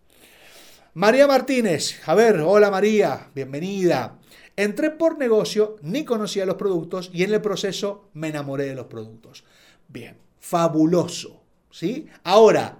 María 0.99 1.27
Martínez, 1.27 2.01
a 2.07 2.13
ver, 2.13 2.41
hola 2.41 2.69
María, 2.69 3.31
bienvenida. 3.33 4.19
Entré 4.57 4.91
por 4.91 5.17
negocio, 5.17 5.77
ni 5.81 6.03
conocía 6.03 6.45
los 6.45 6.57
productos 6.57 7.09
y 7.13 7.23
en 7.23 7.33
el 7.33 7.39
proceso 7.39 8.09
me 8.11 8.27
enamoré 8.27 8.65
de 8.65 8.75
los 8.75 8.87
productos. 8.87 9.45
Bien, 9.87 10.17
fabuloso, 10.41 11.41
¿sí? 11.71 12.07
Ahora, 12.25 12.79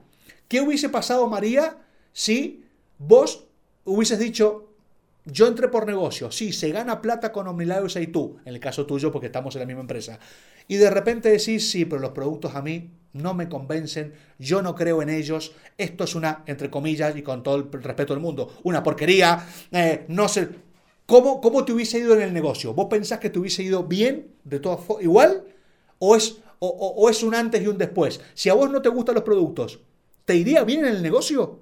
¿qué 0.49 0.59
hubiese 0.59 0.89
pasado 0.89 1.29
María 1.29 1.77
si 2.11 2.65
vos 2.97 3.47
hubieses 3.85 4.19
dicho, 4.19 4.68
yo 5.25 5.47
entré 5.47 5.67
por 5.67 5.85
negocio, 5.85 6.31
sí, 6.31 6.51
se 6.53 6.71
gana 6.71 7.01
plata 7.01 7.31
con 7.31 7.47
Omnilives 7.47 7.95
y 7.97 8.07
tú, 8.07 8.37
en 8.45 8.53
el 8.53 8.59
caso 8.59 8.85
tuyo 8.85 9.11
porque 9.11 9.27
estamos 9.27 9.55
en 9.55 9.61
la 9.61 9.65
misma 9.65 9.81
empresa, 9.81 10.19
y 10.67 10.77
de 10.77 10.89
repente 10.89 11.29
decís, 11.29 11.69
sí, 11.69 11.85
pero 11.85 12.01
los 12.01 12.11
productos 12.11 12.55
a 12.55 12.61
mí 12.61 12.91
no 13.13 13.33
me 13.33 13.49
convencen, 13.49 14.13
yo 14.37 14.61
no 14.61 14.75
creo 14.75 15.01
en 15.01 15.09
ellos, 15.09 15.53
esto 15.77 16.03
es 16.03 16.15
una, 16.15 16.43
entre 16.45 16.69
comillas, 16.69 17.15
y 17.15 17.21
con 17.21 17.43
todo 17.43 17.55
el 17.55 17.83
respeto 17.83 18.13
del 18.13 18.21
mundo, 18.21 18.53
una 18.63 18.83
porquería, 18.83 19.45
eh, 19.71 20.05
no 20.07 20.27
sé, 20.27 20.49
¿cómo, 21.05 21.41
¿cómo 21.41 21.65
te 21.65 21.73
hubiese 21.73 21.99
ido 21.99 22.13
en 22.15 22.21
el 22.21 22.33
negocio? 22.33 22.73
¿Vos 22.73 22.87
pensás 22.89 23.19
que 23.19 23.29
te 23.29 23.39
hubiese 23.39 23.63
ido 23.63 23.83
bien, 23.83 24.27
de 24.43 24.59
todas 24.59 24.81
igual? 25.01 25.43
¿O 25.97 26.15
es, 26.15 26.37
o, 26.59 27.09
es 27.09 27.23
un 27.23 27.35
antes 27.35 27.61
y 27.61 27.67
un 27.67 27.77
después? 27.77 28.21
Si 28.33 28.49
a 28.49 28.53
vos 28.53 28.69
no 28.69 28.81
te 28.81 28.89
gustan 28.89 29.15
los 29.15 29.23
productos, 29.23 29.79
¿te 30.25 30.35
iría 30.35 30.63
bien 30.63 30.85
en 30.85 30.95
el 30.95 31.01
negocio? 31.01 31.59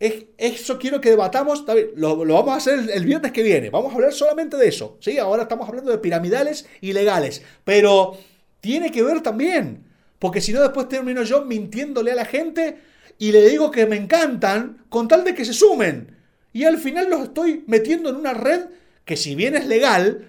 Es, 0.00 0.24
eso 0.38 0.78
quiero 0.78 1.00
que 1.00 1.10
debatamos, 1.10 1.64
lo, 1.94 2.24
lo, 2.24 2.34
vamos 2.34 2.54
a 2.54 2.56
hacer 2.56 2.80
el, 2.80 2.90
el, 2.90 3.04
viernes 3.04 3.30
que 3.30 3.42
viene, 3.42 3.70
vamos 3.70 3.92
a 3.92 3.94
hablar 3.94 4.12
solamente 4.12 4.56
de 4.56 4.66
eso, 4.66 4.96
¿sí? 5.00 5.18
Ahora 5.18 5.42
estamos 5.42 5.68
hablando 5.68 5.92
de 5.92 5.98
piramidales 5.98 6.66
y 6.80 6.92
legales, 6.92 7.42
pero 7.64 8.16
tiene 8.60 8.90
que 8.90 9.02
ver 9.02 9.20
también 9.20 9.90
porque 10.20 10.42
si 10.42 10.52
no, 10.52 10.60
después 10.60 10.86
termino 10.86 11.24
yo 11.24 11.44
mintiéndole 11.44 12.12
a 12.12 12.14
la 12.14 12.26
gente 12.26 12.78
y 13.18 13.32
le 13.32 13.48
digo 13.48 13.70
que 13.70 13.86
me 13.86 13.96
encantan 13.96 14.84
con 14.90 15.08
tal 15.08 15.24
de 15.24 15.34
que 15.34 15.46
se 15.46 15.54
sumen. 15.54 16.14
Y 16.52 16.64
al 16.64 16.78
final 16.78 17.08
los 17.08 17.22
estoy 17.22 17.64
metiendo 17.66 18.10
en 18.10 18.16
una 18.16 18.34
red 18.34 18.66
que 19.06 19.16
si 19.16 19.34
bien 19.34 19.56
es 19.56 19.66
legal, 19.66 20.28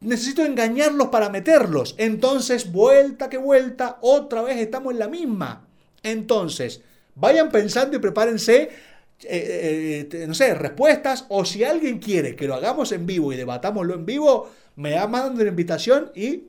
necesito 0.00 0.44
engañarlos 0.44 1.08
para 1.08 1.30
meterlos. 1.30 1.96
Entonces, 1.98 2.70
vuelta 2.70 3.28
que 3.28 3.38
vuelta, 3.38 3.98
otra 4.02 4.42
vez 4.42 4.58
estamos 4.58 4.92
en 4.92 5.00
la 5.00 5.08
misma. 5.08 5.66
Entonces, 6.04 6.82
vayan 7.16 7.50
pensando 7.50 7.96
y 7.96 8.00
prepárense, 8.00 8.70
eh, 9.24 10.08
eh, 10.12 10.24
no 10.28 10.34
sé, 10.34 10.54
respuestas. 10.54 11.26
O 11.28 11.44
si 11.44 11.64
alguien 11.64 11.98
quiere 11.98 12.36
que 12.36 12.46
lo 12.46 12.54
hagamos 12.54 12.92
en 12.92 13.04
vivo 13.04 13.32
y 13.32 13.36
debatámoslo 13.36 13.94
en 13.94 14.06
vivo, 14.06 14.48
me 14.76 14.94
mandan 15.08 15.34
una 15.34 15.48
invitación 15.48 16.12
y 16.14 16.44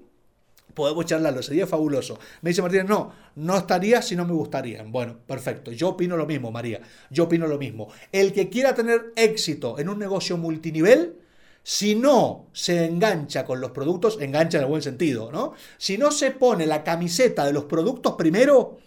podemos 0.78 1.08
charlarlo, 1.08 1.42
sería 1.42 1.66
fabuloso. 1.66 2.20
Me 2.42 2.52
dice 2.52 2.62
Martínez, 2.62 2.88
no, 2.88 3.12
no 3.36 3.58
estaría 3.58 4.02
si 4.04 4.16
no 4.16 4.26
me 4.26 4.34
gustarían. 4.34 4.92
Bueno, 4.92 5.18
perfecto, 5.26 5.72
yo 5.72 5.90
opino 5.90 6.16
lo 6.16 6.28
mismo, 6.28 6.52
María, 6.52 6.82
yo 7.10 7.24
opino 7.24 7.48
lo 7.48 7.58
mismo. 7.58 7.88
El 8.12 8.32
que 8.32 8.48
quiera 8.50 8.76
tener 8.76 9.12
éxito 9.16 9.80
en 9.80 9.90
un 9.90 9.98
negocio 9.98 10.38
multinivel, 10.38 11.16
si 11.64 11.96
no 11.96 12.46
se 12.54 12.86
engancha 12.86 13.44
con 13.44 13.60
los 13.60 13.72
productos, 13.72 14.20
engancha 14.22 14.60
en 14.60 14.66
el 14.66 14.70
buen 14.70 14.84
sentido, 14.84 15.32
¿no? 15.32 15.54
Si 15.78 15.98
no 15.98 16.12
se 16.12 16.32
pone 16.32 16.68
la 16.68 16.84
camiseta 16.84 17.44
de 17.46 17.54
los 17.54 17.66
productos 17.66 18.14
primero, 18.14 18.78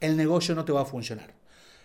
el 0.00 0.16
negocio 0.16 0.54
no 0.54 0.64
te 0.64 0.72
va 0.72 0.82
a 0.82 0.86
funcionar. 0.86 1.34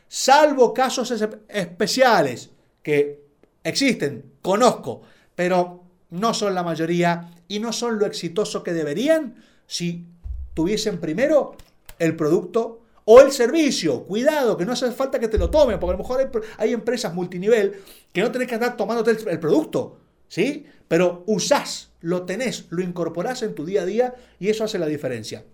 Salvo 0.08 0.74
casos 0.74 1.14
especiales 1.48 2.50
que 2.84 3.24
existen, 3.64 4.34
conozco, 4.42 5.02
pero 5.36 5.84
no 6.10 6.34
son 6.34 6.54
la 6.54 6.64
mayoría 6.64 7.32
y 7.48 7.60
no 7.60 7.72
son 7.72 7.98
lo 7.98 8.06
exitoso 8.06 8.64
que 8.64 8.74
deberían 8.74 9.36
si 9.68 10.06
tuviesen 10.54 11.00
primero 11.00 11.56
el 12.00 12.16
producto 12.16 12.82
o 13.06 13.22
el 13.22 13.32
servicio. 13.32 14.04
Cuidado, 14.04 14.58
que 14.58 14.66
no 14.66 14.74
hace 14.74 14.92
falta 14.92 15.20
que 15.20 15.28
te 15.28 15.38
lo 15.38 15.50
tomen, 15.50 15.80
porque 15.80 15.94
a 15.94 15.98
lo 15.98 16.04
mejor 16.04 16.44
hay, 16.58 16.74
empresas 16.74 17.14
multinivel 17.14 17.82
que 18.12 18.22
no 18.22 18.32
tenés 18.32 18.48
que 18.48 18.56
andar 18.56 18.76
tomándote 18.76 19.12
el, 19.30 19.40
producto, 19.40 19.98
¿sí? 20.28 20.66
Pero 20.88 21.24
usás, 21.28 21.92
lo 22.02 22.24
tenés, 22.24 22.66
lo 22.70 22.82
incorporás 22.82 23.44
en 23.44 23.56
tu 23.56 23.66
día 23.66 23.84
a 23.84 23.86
día 23.86 24.16
y 24.40 24.50
eso 24.50 24.64
hace 24.64 24.78
la 24.78 24.88
diferencia. 24.88 25.46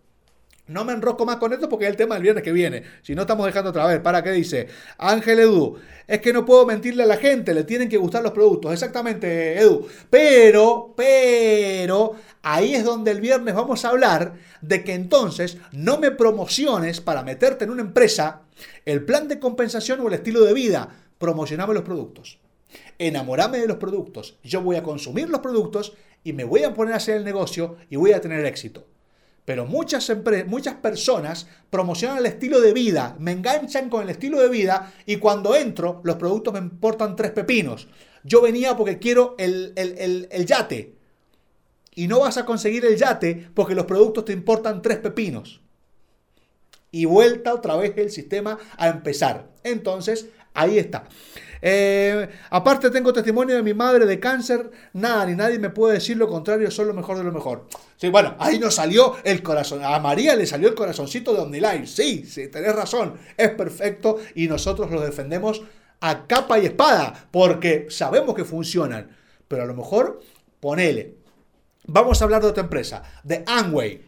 No 0.67 0.83
me 0.83 0.91
enrosco 0.91 1.25
más 1.25 1.37
con 1.37 1.53
esto 1.53 1.69
porque 1.69 1.85
es 1.85 1.91
el 1.91 1.97
tema 1.97 2.15
del 2.15 2.23
viernes 2.23 2.43
que 2.43 2.51
viene. 2.51 2.83
Si 3.01 3.15
no, 3.15 3.21
estamos 3.21 3.45
dejando 3.45 3.69
otra 3.69 3.87
vez. 3.87 4.01
¿Para 4.01 4.21
qué 4.21 4.31
dice? 4.31 4.67
Ángel 4.97 5.39
Edu, 5.39 5.77
es 6.05 6.19
que 6.19 6.33
no 6.33 6.45
puedo 6.45 6.65
mentirle 6.65 7.03
a 7.03 7.05
la 7.05 7.15
gente, 7.15 7.53
le 7.53 7.63
tienen 7.63 7.87
que 7.87 7.97
gustar 7.97 8.21
los 8.21 8.33
productos. 8.33 8.73
Exactamente, 8.73 9.57
Edu. 9.59 9.87
Pero, 10.09 10.93
pero, 10.95 12.15
ahí 12.43 12.75
es 12.75 12.83
donde 12.83 13.11
el 13.11 13.21
viernes 13.21 13.55
vamos 13.55 13.85
a 13.85 13.89
hablar 13.89 14.33
de 14.61 14.83
que 14.83 14.93
entonces 14.93 15.57
no 15.71 15.99
me 15.99 16.11
promociones 16.11 16.99
para 16.99 17.23
meterte 17.23 17.63
en 17.63 17.71
una 17.71 17.81
empresa 17.81 18.41
el 18.85 19.05
plan 19.05 19.29
de 19.29 19.39
compensación 19.39 20.01
o 20.01 20.07
el 20.09 20.15
estilo 20.15 20.43
de 20.43 20.53
vida. 20.53 20.89
Promocioname 21.17 21.73
los 21.73 21.83
productos. 21.83 22.39
Enamorame 22.99 23.59
de 23.59 23.67
los 23.67 23.77
productos. 23.77 24.37
Yo 24.43 24.61
voy 24.61 24.75
a 24.75 24.83
consumir 24.83 25.29
los 25.29 25.39
productos 25.39 25.93
y 26.25 26.33
me 26.33 26.43
voy 26.43 26.63
a 26.63 26.73
poner 26.73 26.93
a 26.93 26.97
hacer 26.97 27.15
el 27.15 27.23
negocio 27.23 27.77
y 27.89 27.95
voy 27.95 28.11
a 28.11 28.19
tener 28.19 28.45
éxito. 28.45 28.85
Pero 29.47 29.65
muchas, 29.65 30.11
muchas 30.47 30.75
personas 30.75 31.47
promocionan 31.69 32.17
el 32.17 32.25
estilo 32.25 32.59
de 32.59 32.73
vida, 32.73 33.15
me 33.17 33.31
enganchan 33.31 33.89
con 33.89 34.03
el 34.03 34.09
estilo 34.09 34.41
de 34.41 34.49
vida 34.49 34.91
y 35.05 35.15
cuando 35.15 35.55
entro 35.55 36.01
los 36.03 36.17
productos 36.17 36.53
me 36.53 36.59
importan 36.59 37.15
tres 37.15 37.31
pepinos. 37.31 37.87
Yo 38.25 38.41
venía 38.41 38.75
porque 38.75 38.99
quiero 38.99 39.35
el, 39.37 39.71
el 39.77 40.45
yate 40.45 40.95
y 41.95 42.09
no 42.09 42.19
vas 42.19 42.35
a 42.35 42.45
conseguir 42.45 42.83
el 42.83 42.97
yate 42.97 43.47
porque 43.53 43.73
los 43.73 43.85
productos 43.85 44.25
te 44.25 44.33
importan 44.33 44.81
tres 44.81 44.97
pepinos. 44.97 45.61
Y 46.91 47.05
vuelta 47.05 47.53
otra 47.53 47.77
vez 47.77 47.93
el 47.95 48.11
sistema 48.11 48.59
a 48.75 48.89
empezar. 48.89 49.47
Entonces, 49.63 50.27
ahí 50.55 50.77
está. 50.77 51.07
Eh, 51.61 52.29
aparte 52.49 52.89
tengo 52.89 53.13
testimonio 53.13 53.55
de 53.55 53.63
mi 53.63 53.73
madre 53.73 54.05
de 54.05 54.19
cáncer, 54.19 54.69
nada 54.93 55.25
ni 55.25 55.35
nadie 55.35 55.59
me 55.59 55.69
puede 55.69 55.95
decir 55.95 56.17
lo 56.17 56.27
contrario, 56.27 56.69
son 56.71 56.87
lo 56.87 56.93
mejor 56.93 57.17
de 57.17 57.23
lo 57.23 57.31
mejor. 57.31 57.67
Sí, 57.97 58.09
bueno, 58.09 58.35
ahí 58.39 58.59
nos 58.59 58.75
salió 58.75 59.15
el 59.23 59.41
corazón, 59.41 59.83
a 59.83 59.97
María 59.99 60.35
le 60.35 60.45
salió 60.45 60.69
el 60.69 60.75
corazoncito 60.75 61.33
de 61.33 61.41
OmniLife, 61.41 61.87
sí, 61.87 62.25
sí, 62.25 62.47
tenés 62.47 62.75
razón, 62.75 63.15
es 63.35 63.49
perfecto 63.49 64.17
y 64.35 64.47
nosotros 64.47 64.91
lo 64.91 65.01
defendemos 65.01 65.61
a 65.99 66.27
capa 66.27 66.59
y 66.59 66.67
espada, 66.67 67.27
porque 67.31 67.87
sabemos 67.89 68.35
que 68.35 68.45
funcionan, 68.45 69.15
pero 69.47 69.63
a 69.63 69.65
lo 69.65 69.73
mejor 69.73 70.21
ponele. 70.59 71.15
Vamos 71.85 72.21
a 72.21 72.25
hablar 72.25 72.41
de 72.41 72.49
otra 72.49 72.63
empresa, 72.63 73.01
de 73.23 73.43
Amway. 73.47 74.05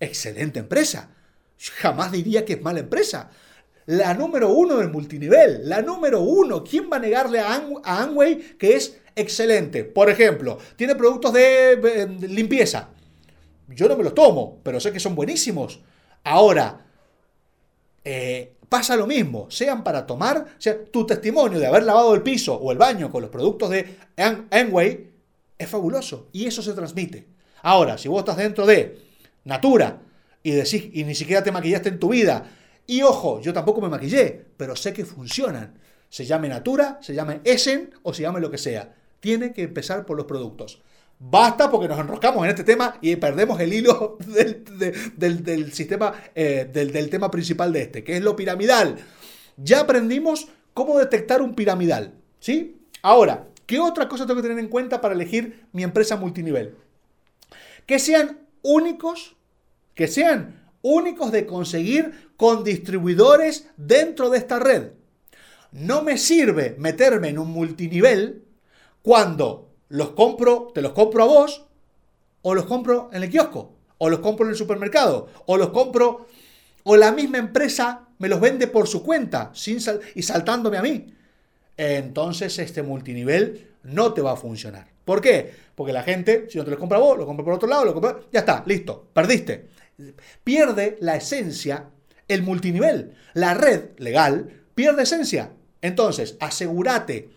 Excelente 0.00 0.58
empresa. 0.58 1.10
Jamás 1.58 2.10
diría 2.10 2.44
que 2.44 2.54
es 2.54 2.62
mala 2.62 2.80
empresa 2.80 3.30
la 3.86 4.14
número 4.14 4.50
uno 4.52 4.76
del 4.76 4.90
multinivel, 4.90 5.68
la 5.68 5.82
número 5.82 6.20
uno. 6.20 6.62
¿Quién 6.62 6.88
va 6.92 6.96
a 6.96 7.00
negarle 7.00 7.40
a, 7.40 7.62
Amway 7.84 8.56
que 8.58 8.76
es 8.76 8.98
excelente? 9.16 9.84
Por 9.84 10.08
ejemplo, 10.08 10.58
tiene 10.76 10.94
productos 10.94 11.32
de, 11.32 12.18
limpieza. 12.28 12.88
Yo 13.68 13.88
no 13.88 13.96
me 13.96 14.04
los 14.04 14.14
tomo, 14.14 14.60
pero 14.62 14.78
sé 14.80 14.92
que 14.92 15.00
son 15.00 15.14
buenísimos. 15.14 15.80
Ahora, 16.24 16.84
eh, 18.04 18.54
pasa 18.68 18.96
lo 18.96 19.06
mismo, 19.06 19.50
sean 19.50 19.82
para 19.82 20.06
tomar, 20.06 20.46
sea, 20.58 20.84
tu 20.84 21.06
testimonio 21.06 21.58
de 21.58 21.66
haber 21.66 21.82
lavado 21.82 22.14
el 22.14 22.22
piso 22.22 22.54
o 22.54 22.72
el 22.72 22.78
baño 22.78 23.10
con 23.10 23.22
los 23.22 23.30
productos 23.30 23.70
de 23.70 23.96
Amway 24.50 25.10
es 25.58 25.68
fabuloso 25.68 26.28
y 26.32 26.46
eso 26.46 26.62
se 26.62 26.72
transmite. 26.72 27.26
Ahora, 27.62 27.98
si 27.98 28.08
vos 28.08 28.20
estás 28.20 28.36
dentro 28.36 28.66
de 28.66 28.98
Natura 29.44 30.00
y 30.42 30.52
decís 30.52 30.88
y 30.92 31.04
ni 31.04 31.14
siquiera 31.14 31.42
te 31.42 31.52
maquillaste 31.52 31.88
en 31.90 31.98
tu 31.98 32.08
vida 32.08 32.48
y 32.92 33.02
ojo, 33.02 33.40
yo 33.40 33.54
tampoco 33.54 33.80
me 33.80 33.88
maquillé, 33.88 34.44
pero 34.58 34.76
sé 34.76 34.92
que 34.92 35.06
funcionan. 35.06 35.78
Se 36.10 36.26
llame 36.26 36.50
Natura, 36.50 36.98
se 37.00 37.14
llame 37.14 37.40
Essen 37.42 37.88
o 38.02 38.12
se 38.12 38.20
llame 38.20 38.38
lo 38.38 38.50
que 38.50 38.58
sea. 38.58 38.94
Tiene 39.18 39.54
que 39.54 39.62
empezar 39.62 40.04
por 40.04 40.18
los 40.18 40.26
productos. 40.26 40.82
Basta 41.18 41.70
porque 41.70 41.88
nos 41.88 41.98
enroscamos 41.98 42.44
en 42.44 42.50
este 42.50 42.64
tema 42.64 42.98
y 43.00 43.16
perdemos 43.16 43.58
el 43.60 43.72
hilo 43.72 44.18
del, 45.16 45.72
sistema, 45.72 46.12
eh, 46.34 46.68
del, 46.70 46.92
del 46.92 47.08
tema 47.08 47.30
principal 47.30 47.72
de 47.72 47.80
este, 47.80 48.04
que 48.04 48.18
es 48.18 48.22
lo 48.22 48.36
piramidal. 48.36 48.98
Ya 49.56 49.80
aprendimos 49.80 50.48
cómo 50.74 50.98
detectar 50.98 51.40
un 51.40 51.54
piramidal. 51.54 52.12
¿Sí? 52.40 52.82
Ahora, 53.00 53.48
¿qué 53.64 53.80
otra 53.80 54.06
cosa 54.06 54.26
tengo 54.26 54.42
que 54.42 54.48
tener 54.48 54.62
en 54.62 54.68
cuenta 54.68 55.00
para 55.00 55.14
elegir 55.14 55.64
mi 55.72 55.82
empresa 55.82 56.16
multinivel? 56.16 56.76
Que 57.86 57.98
sean 57.98 58.40
únicos, 58.60 59.34
que 59.94 60.08
sean 60.08 60.61
únicos 60.82 61.32
de 61.32 61.46
conseguir 61.46 62.32
con 62.36 62.64
distribuidores 62.64 63.68
dentro 63.76 64.30
de 64.30 64.38
esta 64.38 64.58
red. 64.58 64.90
No 65.72 66.02
me 66.02 66.18
sirve 66.18 66.76
meterme 66.78 67.28
en 67.28 67.38
un 67.38 67.50
multinivel 67.50 68.44
cuando 69.00 69.70
los 69.88 70.10
compro, 70.10 70.70
te 70.74 70.82
los 70.82 70.92
compro 70.92 71.22
a 71.22 71.26
vos, 71.26 71.66
o 72.42 72.54
los 72.54 72.66
compro 72.66 73.10
en 73.12 73.22
el 73.22 73.30
kiosco, 73.30 73.72
o 73.98 74.10
los 74.10 74.18
compro 74.18 74.44
en 74.44 74.50
el 74.50 74.56
supermercado, 74.56 75.28
o 75.46 75.56
los 75.56 75.70
compro, 75.70 76.26
o 76.84 76.96
la 76.96 77.12
misma 77.12 77.38
empresa 77.38 78.08
me 78.18 78.28
los 78.28 78.40
vende 78.40 78.66
por 78.66 78.86
su 78.86 79.02
cuenta 79.02 79.50
sin 79.54 79.78
y 80.14 80.22
saltándome 80.22 80.78
a 80.78 80.82
mí. 80.82 81.14
Entonces 81.76 82.58
este 82.58 82.82
multinivel 82.82 83.72
no 83.84 84.12
te 84.12 84.20
va 84.20 84.32
a 84.32 84.36
funcionar. 84.36 84.88
¿Por 85.04 85.20
qué? 85.20 85.52
Porque 85.74 85.92
la 85.92 86.02
gente, 86.02 86.46
si 86.48 86.58
no 86.58 86.64
te 86.64 86.70
los 86.70 86.78
compra 86.78 86.98
a 86.98 87.00
vos, 87.00 87.18
lo 87.18 87.26
compra 87.26 87.44
por 87.44 87.54
otro 87.54 87.68
lado, 87.68 87.84
lo 87.84 87.92
compra, 87.92 88.20
ya 88.32 88.40
está, 88.40 88.62
listo, 88.66 89.08
perdiste. 89.12 89.68
Pierde 90.44 90.96
la 91.00 91.16
esencia 91.16 91.90
el 92.28 92.42
multinivel. 92.42 93.14
La 93.34 93.54
red 93.54 93.90
legal 93.98 94.62
pierde 94.74 95.02
esencia. 95.02 95.52
Entonces, 95.80 96.36
asegúrate, 96.40 97.30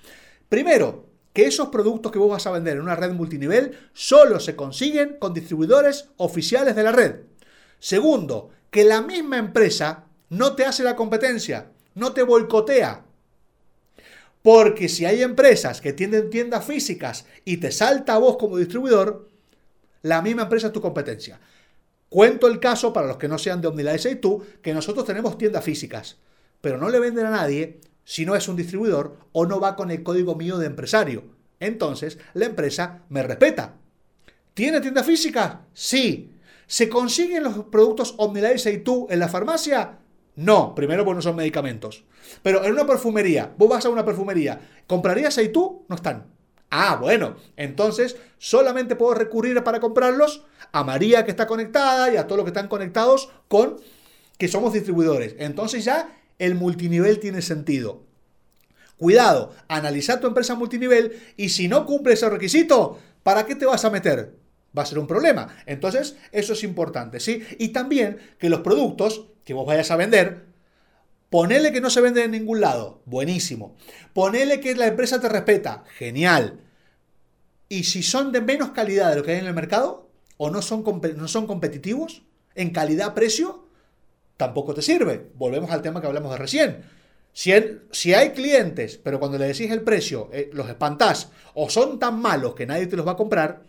primero, 0.49 1.05
que 1.33 1.45
esos 1.45 1.69
productos 1.69 2.11
que 2.11 2.19
vos 2.19 2.29
vas 2.29 2.47
a 2.47 2.51
vender 2.51 2.77
en 2.77 2.83
una 2.83 2.95
red 2.95 3.11
multinivel 3.11 3.77
solo 3.93 4.39
se 4.39 4.55
consiguen 4.55 5.17
con 5.19 5.33
distribuidores 5.33 6.09
oficiales 6.17 6.75
de 6.75 6.83
la 6.83 6.91
red. 6.91 7.15
Segundo, 7.79 8.51
que 8.71 8.85
la 8.85 9.01
misma 9.01 9.37
empresa 9.37 10.05
no 10.29 10.55
te 10.55 10.65
hace 10.65 10.83
la 10.83 10.95
competencia, 10.95 11.71
no 11.93 12.13
te 12.13 12.23
boicotea. 12.23 13.03
Porque 14.41 14.87
si 14.87 15.05
hay 15.05 15.23
empresas 15.23 15.81
que 15.81 15.91
tienen 15.91 16.29
tiendas 16.29 16.63
físicas 16.63 17.25
y 17.43 17.57
te 17.57 17.71
salta 17.71 18.13
a 18.13 18.19
vos 18.19 18.37
como 18.37 18.57
distribuidor, 18.57 19.27
la 20.03 20.21
misma 20.21 20.43
empresa 20.43 20.67
es 20.67 20.73
tu 20.73 20.81
competencia. 20.81 21.39
Cuento 22.09 22.47
el 22.47 22.59
caso, 22.59 22.93
para 22.93 23.07
los 23.07 23.17
que 23.17 23.27
no 23.27 23.37
sean 23.37 23.61
de 23.61 23.67
OmniLife 23.67 24.11
y 24.11 24.15
tú, 24.15 24.43
que 24.61 24.73
nosotros 24.73 25.05
tenemos 25.05 25.37
tiendas 25.37 25.63
físicas, 25.63 26.17
pero 26.61 26.77
no 26.77 26.89
le 26.89 26.99
venden 26.99 27.25
a 27.25 27.31
nadie 27.31 27.81
si 28.03 28.25
no 28.25 28.35
es 28.35 28.47
un 28.47 28.55
distribuidor 28.55 29.17
o 29.31 29.45
no 29.45 29.59
va 29.59 29.75
con 29.75 29.91
el 29.91 30.03
código 30.03 30.35
mío 30.35 30.57
de 30.57 30.67
empresario. 30.67 31.23
Entonces, 31.59 32.19
la 32.33 32.45
empresa 32.45 33.03
me 33.09 33.23
respeta. 33.23 33.75
¿Tiene 34.53 34.81
tienda 34.81 35.03
física? 35.03 35.65
Sí. 35.73 36.31
¿Se 36.67 36.87
consiguen 36.87 37.43
los 37.43 37.65
productos 37.65 38.15
OmniLife 38.17 38.71
y 38.71 38.77
tú 38.79 39.07
en 39.09 39.19
la 39.19 39.27
farmacia? 39.27 39.99
No, 40.35 40.75
primero 40.75 41.03
porque 41.03 41.15
no 41.15 41.21
son 41.21 41.35
medicamentos. 41.35 42.03
Pero 42.41 42.63
en 42.63 42.73
una 42.73 42.85
perfumería, 42.85 43.53
vos 43.57 43.69
vas 43.69 43.85
a 43.85 43.89
una 43.89 44.05
perfumería, 44.05 44.59
¿comprarías 44.87 45.39
tú? 45.53 45.85
No 45.87 45.95
están. 45.95 46.35
Ah, 46.77 46.97
bueno, 46.97 47.38
entonces 47.55 48.17
solamente 48.38 48.97
puedo 48.97 49.13
recurrir 49.13 49.63
para 49.63 49.79
comprarlos 49.79 50.43
a 50.73 50.83
María 50.83 51.23
que 51.23 51.31
está 51.31 51.47
conectada 51.47 52.13
y 52.13 52.17
a 52.17 52.27
todos 52.27 52.35
los 52.35 52.43
que 52.43 52.49
están 52.49 52.67
conectados 52.67 53.29
con 53.47 53.77
que 54.38 54.49
somos 54.49 54.73
distribuidores. 54.73 55.38
Entonces 55.39 55.85
ya 55.85 56.13
el 56.38 56.55
multinivel 56.55 57.21
tiene 57.21 57.41
sentido. 57.41 58.03
Cuidado, 58.97 59.55
analiza 59.69 60.19
tu 60.19 60.27
empresa 60.27 60.55
multinivel 60.55 61.17
y 61.38 61.47
si 61.47 61.69
no 61.69 61.85
cumple 61.85 62.15
ese 62.15 62.29
requisito, 62.29 62.99
¿para 63.23 63.45
qué 63.45 63.55
te 63.55 63.65
vas 63.65 63.85
a 63.85 63.89
meter? 63.89 64.35
Va 64.77 64.83
a 64.83 64.85
ser 64.85 64.99
un 64.99 65.07
problema. 65.07 65.55
Entonces, 65.65 66.17
eso 66.33 66.51
es 66.51 66.63
importante, 66.65 67.21
¿sí? 67.21 67.41
Y 67.57 67.69
también 67.69 68.17
que 68.38 68.49
los 68.49 68.59
productos 68.59 69.27
que 69.45 69.53
vos 69.53 69.65
vayas 69.65 69.91
a 69.91 69.95
vender, 69.95 70.47
ponele 71.29 71.71
que 71.71 71.79
no 71.79 71.89
se 71.89 72.01
venden 72.01 72.25
en 72.25 72.31
ningún 72.31 72.59
lado, 72.59 73.01
buenísimo. 73.05 73.77
Ponele 74.11 74.59
que 74.59 74.75
la 74.75 74.88
empresa 74.88 75.21
te 75.21 75.29
respeta, 75.29 75.85
genial. 75.97 76.64
Y 77.69 77.84
si 77.84 78.04
son 78.04 78.32
de 78.32 78.41
menos 78.41 78.71
calidad 78.71 79.10
de 79.10 79.17
lo 79.17 79.23
que 79.23 79.32
hay 79.32 79.39
en 79.39 79.47
el 79.47 79.54
mercado, 79.54 80.10
o 80.38 80.49
no 80.49 80.62
son, 80.62 80.84
no 81.15 81.28
son 81.28 81.47
competitivos 81.47 82.23
en 82.56 82.71
calidad-precio, 82.71 83.65
tampoco 84.38 84.73
te 84.73 84.82
sirve. 84.82 85.30
Volvemos 85.36 85.71
al 85.71 85.82
tema 85.82 86.01
que 86.01 86.08
hablamos 86.08 86.32
de 86.32 86.38
recién. 86.38 86.84
Si, 87.34 87.51
si 87.91 88.13
hay 88.13 88.32
clientes, 88.32 88.99
pero 89.01 89.19
cuando 89.19 89.38
le 89.38 89.47
decís 89.47 89.71
el 89.71 89.82
precio, 89.82 90.30
eh, 90.32 90.49
los 90.54 90.69
espantás, 90.69 91.30
o 91.54 91.69
son 91.69 91.99
tan 91.99 92.19
malos 92.19 92.56
que 92.56 92.65
nadie 92.65 92.88
te 92.88 92.95
los 92.95 93.06
va 93.06 93.13
a 93.13 93.17
comprar, 93.17 93.63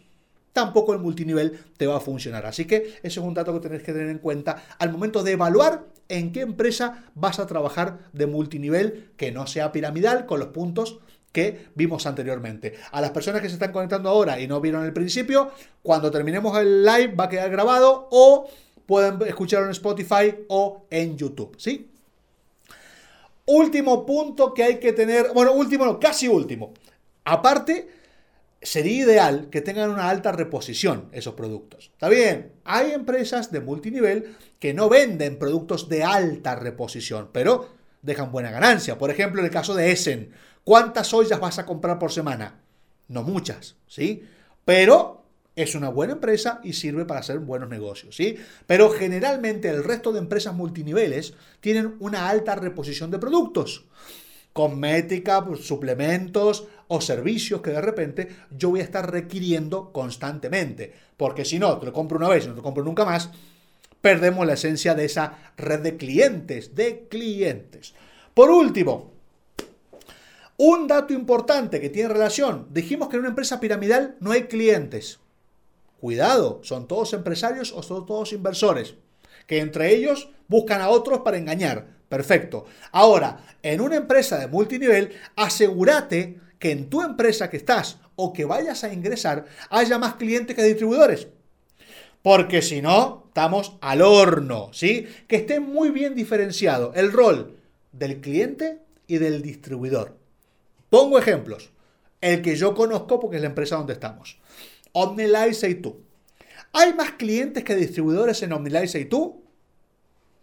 tampoco 0.53 0.95
el 0.95 1.01
multinivel 1.01 1.59
te 1.77 1.87
va 1.87 1.97
a 1.97 2.01
funcionar. 2.01 2.47
Así 2.47 2.65
que 2.65 2.77
ese 2.77 3.01
es 3.03 3.19
un 3.19 3.35
dato 3.35 3.53
que 3.53 3.69
tenés 3.69 3.83
que 3.83 3.93
tener 3.93 4.09
en 4.09 4.19
cuenta 4.19 4.65
al 4.79 4.91
momento 4.91 5.23
de 5.23 5.33
evaluar 5.33 5.85
en 6.09 6.33
qué 6.33 6.41
empresa 6.41 7.05
vas 7.15 7.39
a 7.39 7.47
trabajar 7.47 7.99
de 8.13 8.27
multinivel 8.27 9.11
que 9.17 9.33
no 9.33 9.47
sea 9.47 9.73
piramidal 9.73 10.27
con 10.27 10.41
los 10.41 10.49
puntos 10.49 11.01
que 11.37 11.67
vimos 11.75 12.07
anteriormente. 12.07 12.77
A 12.93 13.03
las 13.03 13.11
personas 13.11 13.43
que 13.43 13.49
se 13.49 13.55
están 13.57 13.71
conectando 13.71 14.09
ahora 14.09 14.41
y 14.41 14.49
no 14.49 14.59
vieron 14.59 14.87
el 14.87 14.95
principio, 14.95 15.51
cuando 15.83 16.11
terminemos 16.11 16.59
el 16.59 16.83
live 16.83 17.15
va 17.15 17.25
a 17.25 17.29
quedar 17.29 17.51
grabado 17.51 18.09
o 18.11 18.49
pueden 18.87 19.21
escucharlo 19.27 19.67
en 19.67 19.73
Spotify 19.73 20.35
o 20.49 20.87
en 20.89 21.19
YouTube, 21.19 21.55
¿sí? 21.59 21.91
Último 23.45 24.07
punto 24.07 24.55
que 24.55 24.65
hay 24.65 24.81
que 24.81 24.95
tener, 24.95 25.33
bueno, 25.35 25.53
último, 25.53 25.85
no, 25.85 26.01
casi 26.01 26.27
último. 26.27 26.73
Aparte, 27.25 27.87
sería 28.63 29.05
ideal 29.05 29.49
que 29.51 29.61
tengan 29.61 29.91
una 29.91 30.09
alta 30.09 30.33
reposición 30.33 31.11
esos 31.13 31.35
productos. 31.35 31.91
Está 31.93 32.09
bien, 32.09 32.53
hay 32.65 32.93
empresas 32.93 33.53
de 33.53 33.61
multinivel 33.61 34.35
que 34.59 34.73
no 34.73 34.89
venden 34.89 35.39
productos 35.39 35.91
de 35.91 36.03
alta 36.03 36.55
reposición, 36.55 37.29
pero 37.31 37.69
dejan 38.01 38.33
buena 38.33 38.51
ganancia. 38.51 38.97
Por 38.97 39.11
ejemplo, 39.11 39.41
en 39.41 39.47
el 39.47 39.53
caso 39.53 39.75
de 39.75 39.93
Essen, 39.93 40.33
¿cuántas 40.67 41.15
ollas 41.15 41.39
vas 41.39 41.61
a 41.61 41.65
comprar 41.65 41.97
por 42.01 42.11
semana? 42.11 42.61
No 43.07 43.23
muchas, 43.23 43.77
¿sí? 43.87 44.25
Pero 44.65 45.23
es 45.55 45.77
una 45.77 45.91
buena 45.91 46.15
empresa 46.15 46.61
y 46.65 46.73
sirve 46.73 47.05
para 47.05 47.21
hacer 47.21 47.39
buenos 47.39 47.69
negocios, 47.69 48.17
¿sí? 48.17 48.37
Pero 48.67 48.91
generalmente 48.91 49.71
el 49.71 49.85
resto 49.85 50.11
de 50.11 50.19
empresas 50.19 50.55
multiniveles 50.55 51.35
tienen 51.61 51.95
una 52.01 52.29
alta 52.29 52.57
reposición 52.57 53.13
de 53.13 53.21
productos 53.21 53.85
cosmética, 54.53 55.45
pues, 55.45 55.67
suplementos 55.67 56.67
o 56.89 57.03
servicios 57.03 57.61
que 57.61 57.73
de 57.73 57.81
repente 57.83 58.29
yo 58.51 58.71
voy 58.71 58.81
a 58.81 58.85
estar 58.85 59.13
requiriendo 59.13 59.93
constantemente. 59.93 60.95
Porque 61.19 61.45
si 61.45 61.59
no, 61.59 61.79
te 61.79 61.85
lo 61.85 61.93
compro 61.93 62.17
una 62.17 62.31
vez 62.31 62.45
y 62.45 62.49
no 62.49 62.55
te 62.55 62.61
lo 62.61 62.63
compro 62.63 62.83
nunca 62.83 63.05
más, 63.05 63.31
perdemos 64.01 64.47
la 64.47 64.55
esencia 64.55 64.95
de 64.95 65.05
esa 65.05 65.53
red 65.59 65.81
de 65.81 65.99
clientes, 65.99 66.75
de 66.75 67.07
clientes. 67.11 67.93
Por 68.33 68.51
último, 68.51 69.16
un 70.57 70.87
dato 70.87 71.13
importante 71.13 71.81
que 71.81 71.91
tiene 71.91 72.09
relación, 72.09 72.69
dijimos 72.71 73.09
que 73.09 73.17
en 73.17 73.21
una 73.21 73.31
empresa 73.31 73.61
piramidal 73.61 74.17
no 74.21 74.33
hay 74.33 74.45
clientes. 74.45 75.21
Cuidado, 76.01 76.61
son 76.63 76.87
todos 76.89 77.13
empresarios 77.13 77.73
o 77.73 77.83
son 77.83 78.07
todos 78.07 78.33
inversores, 78.33 78.95
que 79.47 79.61
entre 79.61 79.95
ellos 79.95 80.31
buscan 80.49 80.81
a 80.81 80.89
otros 80.89 81.21
para 81.21 81.39
engañar. 81.39 81.97
Perfecto. 82.09 82.67
Ahora, 82.93 83.45
en 83.63 83.81
una 83.81 83.97
empresa 83.97 84.39
de 84.39 84.47
multinivel, 84.47 85.13
asegúrate 85.35 86.41
que 86.59 86.71
en 86.71 86.89
tu 86.89 87.03
empresa 87.03 87.51
que 87.51 87.57
estás 87.57 87.99
o 88.15 88.33
que 88.33 88.45
vayas 88.45 88.85
a 88.85 88.93
ingresar 88.93 89.47
haya 89.71 89.99
más 89.99 90.15
clientes 90.15 90.55
que 90.55 90.63
distribuidores. 90.63 91.29
Porque 92.23 92.63
si 92.63 92.81
no, 92.81 93.25
estamos 93.29 93.77
al 93.81 94.03
horno, 94.03 94.71
¿sí? 94.73 95.07
Que 95.29 95.37
esté 95.37 95.61
muy 95.61 95.91
bien 95.91 96.15
diferenciado 96.15 96.93
el 96.95 97.13
rol 97.13 97.57
del 97.93 98.21
cliente 98.21 98.81
y 99.07 99.19
del 99.19 99.43
distribuidor. 99.43 100.17
Pongo 100.97 101.19
ejemplos. 101.19 101.69
El 102.23 102.41
que 102.41 102.57
yo 102.57 102.75
conozco 102.75 103.21
porque 103.21 103.37
es 103.37 103.43
la 103.43 103.49
empresa 103.49 103.77
donde 103.77 103.93
estamos. 103.93 104.39
Omnilize 104.93 105.69
y 105.69 105.75
tú. 105.75 106.01
¿Hay 106.73 106.95
más 106.95 107.13
clientes 107.13 107.65
que 107.65 107.77
distribuidores 107.77 108.43
en 108.43 108.55
Omnilize 108.55 108.99
y 108.99 109.05
tú? 109.05 109.45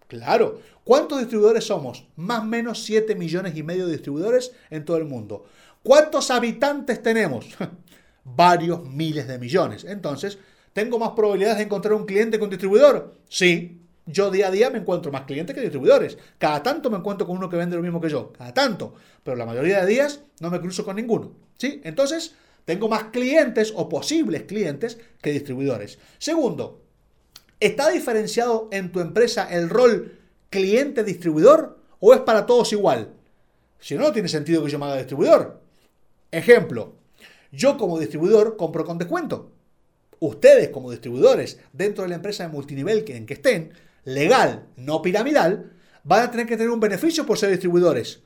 Claro. 0.08 0.62
¿Cuántos 0.84 1.18
distribuidores 1.18 1.64
somos? 1.64 2.08
Más 2.18 2.42
o 2.42 2.46
menos 2.46 2.84
7 2.84 3.16
millones 3.16 3.58
y 3.58 3.64
medio 3.64 3.88
de 3.88 3.94
distribuidores 3.94 4.52
en 4.70 4.86
todo 4.86 4.98
el 4.98 5.06
mundo. 5.06 5.44
¿Cuántos 5.82 6.30
habitantes 6.30 7.02
tenemos? 7.02 7.48
Varios 8.24 8.88
miles 8.88 9.28
de 9.28 9.40
millones. 9.40 9.84
Entonces, 9.86 10.38
¿tengo 10.72 11.00
más 11.00 11.14
probabilidades 11.14 11.58
de 11.58 11.64
encontrar 11.64 11.96
un 11.96 12.06
cliente 12.06 12.38
que 12.38 12.44
un 12.44 12.52
distribuidor? 12.52 13.16
Sí. 13.28 13.83
Yo 14.06 14.32
día 14.32 14.48
a 14.48 14.52
día 14.52 14.70
me 14.70 14.80
encuentro 14.80 15.12
más 15.12 15.24
clientes 15.24 15.56
que 15.56 15.62
distribuidores. 15.62 16.18
Cada 16.38 16.62
tanto 16.62 16.90
me 16.90 16.98
encuentro 16.98 17.26
con 17.26 17.38
uno 17.38 17.50
que 17.50 17.58
vende 17.58 17.76
lo 17.76 17.82
mismo 17.82 18.02
que 18.02 18.10
yo. 18.10 18.34
Cada 18.34 18.54
tanto. 18.54 18.94
Pero 19.24 19.38
la 19.38 19.46
mayoría 19.46 19.82
de 19.82 19.88
días 19.88 20.22
no 20.40 20.50
me 20.50 20.60
cruzo 20.60 20.84
con 20.84 20.96
ninguno. 20.96 21.32
¿Sí? 21.58 21.82
Entonces, 21.84 22.36
tengo 22.66 22.90
más 22.90 23.06
clientes 23.06 23.72
o 23.76 23.88
posibles 23.88 24.44
clientes 24.44 24.98
que 25.22 25.32
distribuidores. 25.32 26.00
Segundo, 26.18 26.84
¿Está 27.64 27.90
diferenciado 27.92 28.68
en 28.74 28.92
tu 28.92 29.00
empresa 29.00 29.48
el 29.50 29.70
rol 29.70 30.20
cliente-distribuidor 30.50 31.80
o 32.02 32.14
es 32.14 32.20
para 32.20 32.46
todos 32.46 32.74
igual? 32.74 33.14
Si 33.80 33.96
no, 33.96 34.02
no 34.02 34.12
tiene 34.12 34.28
sentido 34.28 34.62
que 34.62 34.70
yo 34.70 34.78
me 34.78 34.86
haga 34.86 34.98
distribuidor. 34.98 35.62
Ejemplo, 36.30 36.96
yo 37.54 37.78
como 37.78 37.98
distribuidor 37.98 38.58
compro 38.58 38.84
con 38.84 38.98
descuento. 38.98 39.54
Ustedes 40.20 40.72
como 40.72 40.92
distribuidores 40.92 41.58
dentro 41.72 42.04
de 42.04 42.10
la 42.10 42.16
empresa 42.16 42.44
de 42.44 42.50
multinivel 42.50 43.06
en 43.08 43.26
que 43.26 43.36
estén, 43.36 43.72
legal, 44.06 44.68
no 44.76 45.02
piramidal, 45.02 45.74
van 46.04 46.24
a 46.24 46.32
tener 46.32 46.46
que 46.46 46.58
tener 46.58 46.72
un 46.72 46.80
beneficio 46.80 47.26
por 47.26 47.38
ser 47.38 47.50
distribuidores. 47.50 48.22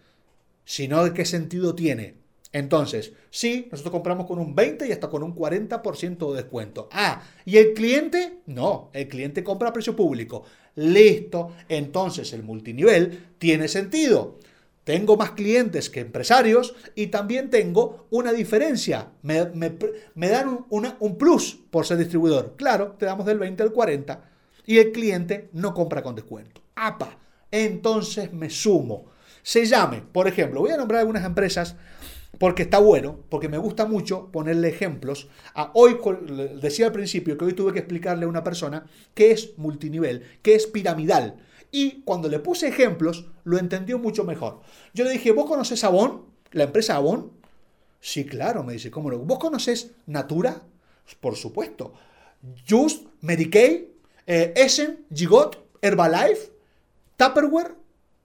Si 0.66 0.88
no, 0.88 1.14
¿qué 1.14 1.26
sentido 1.26 1.76
tiene? 1.76 2.16
Entonces, 2.52 3.14
sí, 3.30 3.68
nosotros 3.72 3.92
compramos 3.92 4.26
con 4.26 4.40
un 4.40 4.56
20 4.56 4.88
y 4.88 4.92
hasta 4.92 5.10
con 5.10 5.22
un 5.22 5.36
40% 5.36 6.32
de 6.32 6.42
descuento. 6.42 6.90
Ah, 6.92 7.22
¿y 7.46 7.58
el 7.58 7.74
cliente? 7.74 8.40
No, 8.46 8.90
el 8.94 9.08
cliente 9.08 9.44
compra 9.44 9.70
a 9.70 9.74
precio 9.74 9.96
público. 9.96 10.44
Listo, 10.76 11.54
entonces 11.70 12.34
el 12.34 12.44
multinivel 12.44 13.34
tiene 13.38 13.68
sentido. 13.68 14.40
Tengo 14.84 15.18
más 15.18 15.32
clientes 15.32 15.90
que 15.90 16.00
empresarios 16.00 16.74
y 16.96 17.08
también 17.08 17.50
tengo 17.50 18.08
una 18.10 18.32
diferencia. 18.32 19.10
Me, 19.22 19.40
dan 20.30 20.66
un, 20.70 20.94
un 21.00 21.18
plus 21.18 21.60
por 21.70 21.86
ser 21.86 21.98
distribuidor. 21.98 22.56
Claro, 22.56 22.96
te 22.98 23.06
damos 23.06 23.26
del 23.26 23.40
20 23.40 23.64
al 23.64 23.74
40 23.74 24.37
y 24.68 24.78
el 24.78 24.92
cliente 24.92 25.50
no 25.54 25.74
compra 25.74 26.04
con 26.04 26.14
descuento. 26.14 26.62
¡Apa! 26.76 27.18
Entonces 27.50 28.32
me 28.34 28.52
sumo. 28.52 29.06
Se 29.42 29.66
llame, 29.66 30.04
por 30.12 30.28
ejemplo, 30.28 30.60
voy 30.60 30.72
a 30.72 30.78
nombrar 30.78 31.00
algunas 31.00 31.26
empresas 31.26 31.76
porque 32.38 32.64
está 32.64 32.80
bueno, 32.80 33.22
porque 33.30 33.50
me 33.50 33.58
gusta 33.58 33.86
mucho 33.86 34.30
ponerle 34.32 34.68
ejemplos. 34.68 35.30
A 35.56 35.72
hoy, 35.74 35.98
decía 36.62 36.88
al 36.88 36.92
principio 36.92 37.38
que 37.38 37.46
hoy 37.46 37.54
tuve 37.54 37.74
que 37.74 37.80
explicarle 37.80 38.26
a 38.26 38.30
una 38.30 38.44
persona 38.44 38.86
qué 39.14 39.32
es 39.32 39.58
multinivel, 39.58 40.24
qué 40.42 40.54
es 40.54 40.68
piramidal. 40.68 41.38
Y 41.72 42.02
cuando 42.02 42.30
le 42.30 42.40
puse 42.40 42.68
ejemplos, 42.68 43.26
lo 43.46 43.58
entendió 43.58 43.98
mucho 43.98 44.24
mejor. 44.26 44.62
Yo 44.94 45.06
le 45.06 45.12
dije, 45.12 45.32
¿vos 45.32 45.46
conoces 45.46 45.84
Avon? 45.84 46.26
¿La 46.52 46.66
empresa 46.66 46.96
Avon? 46.96 47.32
Sí, 48.00 48.26
claro, 48.26 48.64
me 48.64 48.74
dice, 48.74 48.92
¿cómo 48.92 49.10
no? 49.10 49.18
¿Vos 49.20 49.40
conoces 49.40 49.92
Natura? 50.06 50.62
Por 51.20 51.36
supuesto. 51.36 51.94
Just, 52.70 53.08
Medicaid, 53.22 53.97
eh, 54.28 54.54
Essen, 54.56 55.06
Gigot, 55.12 55.58
Herbalife, 55.82 56.52
Tupperware, 57.16 57.76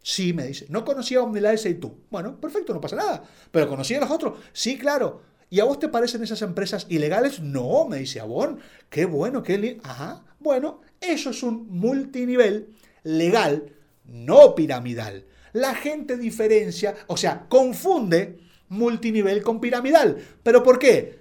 Sí, 0.03 0.33
me 0.33 0.49
dice. 0.49 0.67
No 0.69 0.85
conocía 0.85 1.21
a 1.21 1.23
Omnilife 1.23 1.71
y 1.71 1.75
tú. 1.75 1.97
Bueno, 2.11 2.41
perfecto, 2.41 2.75
no 2.75 2.81
pasa 2.81 2.97
nada. 2.97 3.23
Pero 3.51 3.69
conocía 3.69 3.99
a 3.99 4.01
los 4.01 4.11
otros. 4.11 4.39
Sí, 4.53 4.77
claro. 4.77 5.23
¿Y 5.49 5.61
a 5.61 5.65
vos 5.65 5.79
te 5.79 5.89
parecen 5.89 6.23
esas 6.23 6.43
empresas 6.43 6.87
ilegales? 6.89 7.41
No, 7.41 7.87
me 7.87 7.99
dice 7.99 8.21
Abón. 8.21 8.59
Qué 8.91 9.05
bueno, 9.05 9.43
qué 9.43 9.79
Ajá. 9.85 10.25
Bueno, 10.41 10.81
eso 11.01 11.31
es 11.31 11.43
un 11.43 11.69
multinivel 11.69 12.75
legal, 13.05 13.73
no 14.05 14.55
piramidal. 14.55 15.25
La 15.53 15.75
gente 15.75 16.17
diferencia, 16.17 16.97
o 17.07 17.17
sea, 17.17 17.47
confunde 17.49 18.41
multinivel 18.69 19.43
con 19.43 19.61
piramidal. 19.61 20.17
¿Pero 20.43 20.63
por 20.63 20.79
qué? 20.79 21.19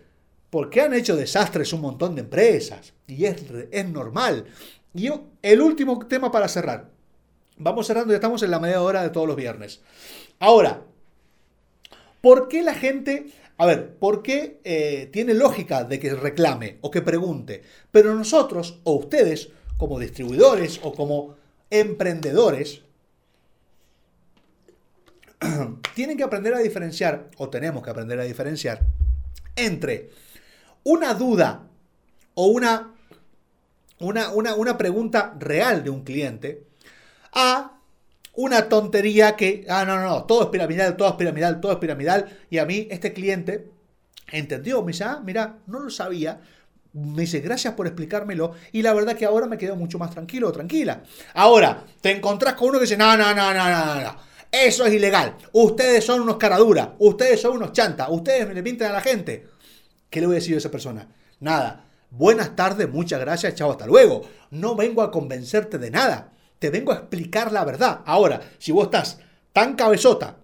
Porque 0.52 0.82
han 0.82 0.94
hecho 0.94 1.16
desastres 1.16 1.74
un 1.74 1.82
montón 1.82 2.14
de 2.14 2.22
empresas. 2.22 2.94
Y 3.08 3.26
es, 3.26 3.44
es 3.72 3.90
normal. 3.90 4.46
Y 4.94 5.04
yo, 5.04 5.24
el 5.42 5.62
último 5.62 6.06
tema 6.08 6.32
para 6.32 6.48
cerrar. 6.48 6.92
Vamos 7.58 7.88
cerrando, 7.88 8.12
ya 8.12 8.18
estamos 8.18 8.44
en 8.44 8.52
la 8.52 8.60
media 8.60 8.82
hora 8.82 9.02
de 9.02 9.10
todos 9.10 9.28
los 9.28 9.36
viernes. 9.36 9.82
Ahora, 10.40 10.84
¿por 12.22 12.48
qué 12.48 12.62
la 12.62 12.76
gente... 12.76 13.28
A 13.58 13.66
ver, 13.66 13.96
¿por 13.96 14.24
qué 14.24 14.60
eh, 14.64 15.10
tiene 15.14 15.36
lógica 15.36 15.84
de 15.84 16.00
que 16.00 16.16
reclame 16.16 16.80
o 16.82 16.92
que 16.92 17.02
pregunte? 17.02 17.62
Pero 17.92 18.16
nosotros 18.16 18.80
o 18.84 18.94
ustedes, 18.94 19.50
como 19.78 20.00
distribuidores 20.00 20.80
o 20.84 20.94
como 20.94 21.36
emprendedores, 21.70 22.82
tienen 25.96 26.18
que 26.18 26.24
aprender 26.24 26.56
a 26.56 26.60
diferenciar, 26.60 27.30
o 27.38 27.50
tenemos 27.50 27.84
que 27.84 27.92
aprender 27.92 28.20
a 28.20 28.24
diferenciar, 28.24 28.82
entre 29.56 30.10
una 30.84 31.13
duda 31.13 31.67
o 32.34 32.48
una, 32.48 32.94
una, 34.00 34.30
una, 34.30 34.56
una 34.56 34.78
pregunta 34.78 35.36
real 35.39 35.84
de 35.84 35.89
un 35.89 36.04
cliente 36.04 36.67
a 37.34 37.78
una 38.34 38.70
tontería 38.70 39.36
que, 39.36 39.65
ah, 39.70 39.86
no, 39.86 39.98
no, 39.98 40.08
no, 40.08 40.24
todo 40.24 40.44
es 40.44 40.48
piramidal, 40.50 40.96
todo 40.96 41.10
es 41.10 41.15
piramidal, 41.15 41.60
todo 41.60 41.74
es 41.74 41.78
piramidal. 41.78 42.39
Y 42.50 42.58
a 42.58 42.65
mí, 42.65 42.88
este 42.89 43.13
cliente 43.13 43.70
entendió, 44.32 44.82
me 44.82 44.91
dice, 44.91 45.04
ah, 45.04 45.22
mira, 45.24 45.58
no 45.67 45.80
lo 45.80 45.89
sabía. 45.89 46.39
Me 46.94 47.22
dice, 47.22 47.39
gracias 47.39 47.74
por 47.74 47.88
explicármelo. 47.88 48.54
Y 48.72 48.82
la 48.82 48.94
verdad 48.94 49.15
que 49.15 49.26
ahora 49.26 49.48
me 49.48 49.58
quedo 49.58 49.76
mucho 49.76 49.98
más 49.98 50.12
tranquilo 50.12 50.52
tranquila. 50.52 51.04
Ahora, 51.34 51.86
te 52.02 52.12
encontrás 52.12 52.54
con 52.56 52.70
uno 52.70 52.80
que 52.80 52.86
dice, 52.86 52.98
no, 52.98 53.15
no, 53.17 53.34
no, 53.34 53.54
no, 53.54 53.70
no, 53.70 54.02
no. 54.02 54.15
Eso 54.52 54.86
es 54.86 54.94
ilegal. 54.94 55.38
Ustedes 55.54 56.04
son 56.04 56.22
unos 56.22 56.36
caraduras. 56.36 56.89
Ustedes 57.00 57.39
son 57.39 57.56
unos 57.56 57.72
chantas. 57.72 58.08
Ustedes 58.10 58.54
le 58.54 58.62
pintan 58.62 58.89
a 58.89 58.94
la 58.94 59.02
gente. 59.02 59.48
¿Qué 60.12 60.21
le 60.21 60.28
voy 60.28 60.36
a 60.36 60.39
decir 60.39 60.54
a 60.54 60.60
esa 60.60 60.69
persona? 60.69 61.08
Nada. 61.39 61.88
Buenas 62.12 62.56
tardes, 62.56 62.88
muchas 62.88 63.19
gracias, 63.19 63.56
chao, 63.56 63.71
hasta 63.71 63.88
luego. 63.88 64.21
No 64.52 64.76
vengo 64.76 65.02
a 65.02 65.10
convencerte 65.10 65.80
de 65.80 65.89
nada 65.89 66.32
te 66.62 66.69
vengo 66.69 66.91
a 66.91 66.97
explicar 66.97 67.52
la 67.52 67.65
verdad. 67.65 68.02
Ahora, 68.06 68.39
si 68.60 68.71
vos 68.71 68.84
estás 68.84 69.17
tan 69.52 69.76
cabezota 69.76 70.38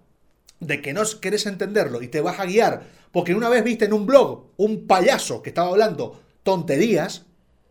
de 0.58 0.82
que 0.82 0.92
no 0.92 1.02
querés 1.20 1.46
entenderlo 1.46 2.02
y 2.02 2.08
te 2.08 2.20
vas 2.20 2.40
a 2.40 2.44
guiar 2.44 2.82
porque 3.12 3.36
una 3.36 3.48
vez 3.48 3.62
viste 3.62 3.84
en 3.84 3.92
un 3.92 4.04
blog 4.04 4.46
un 4.56 4.88
payaso 4.88 5.42
que 5.42 5.50
estaba 5.50 5.68
hablando 5.68 6.20
tonterías, 6.42 7.26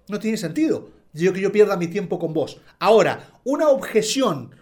no 0.08 0.20
tiene 0.20 0.38
sentido. 0.38 0.92
Yo 1.12 1.34
que 1.34 1.42
yo 1.42 1.52
pierda 1.52 1.76
mi 1.76 1.88
tiempo 1.88 2.20
con 2.20 2.34
vos. 2.34 2.62
Ahora, 2.80 3.42
una 3.44 3.68
objeción 3.68 4.56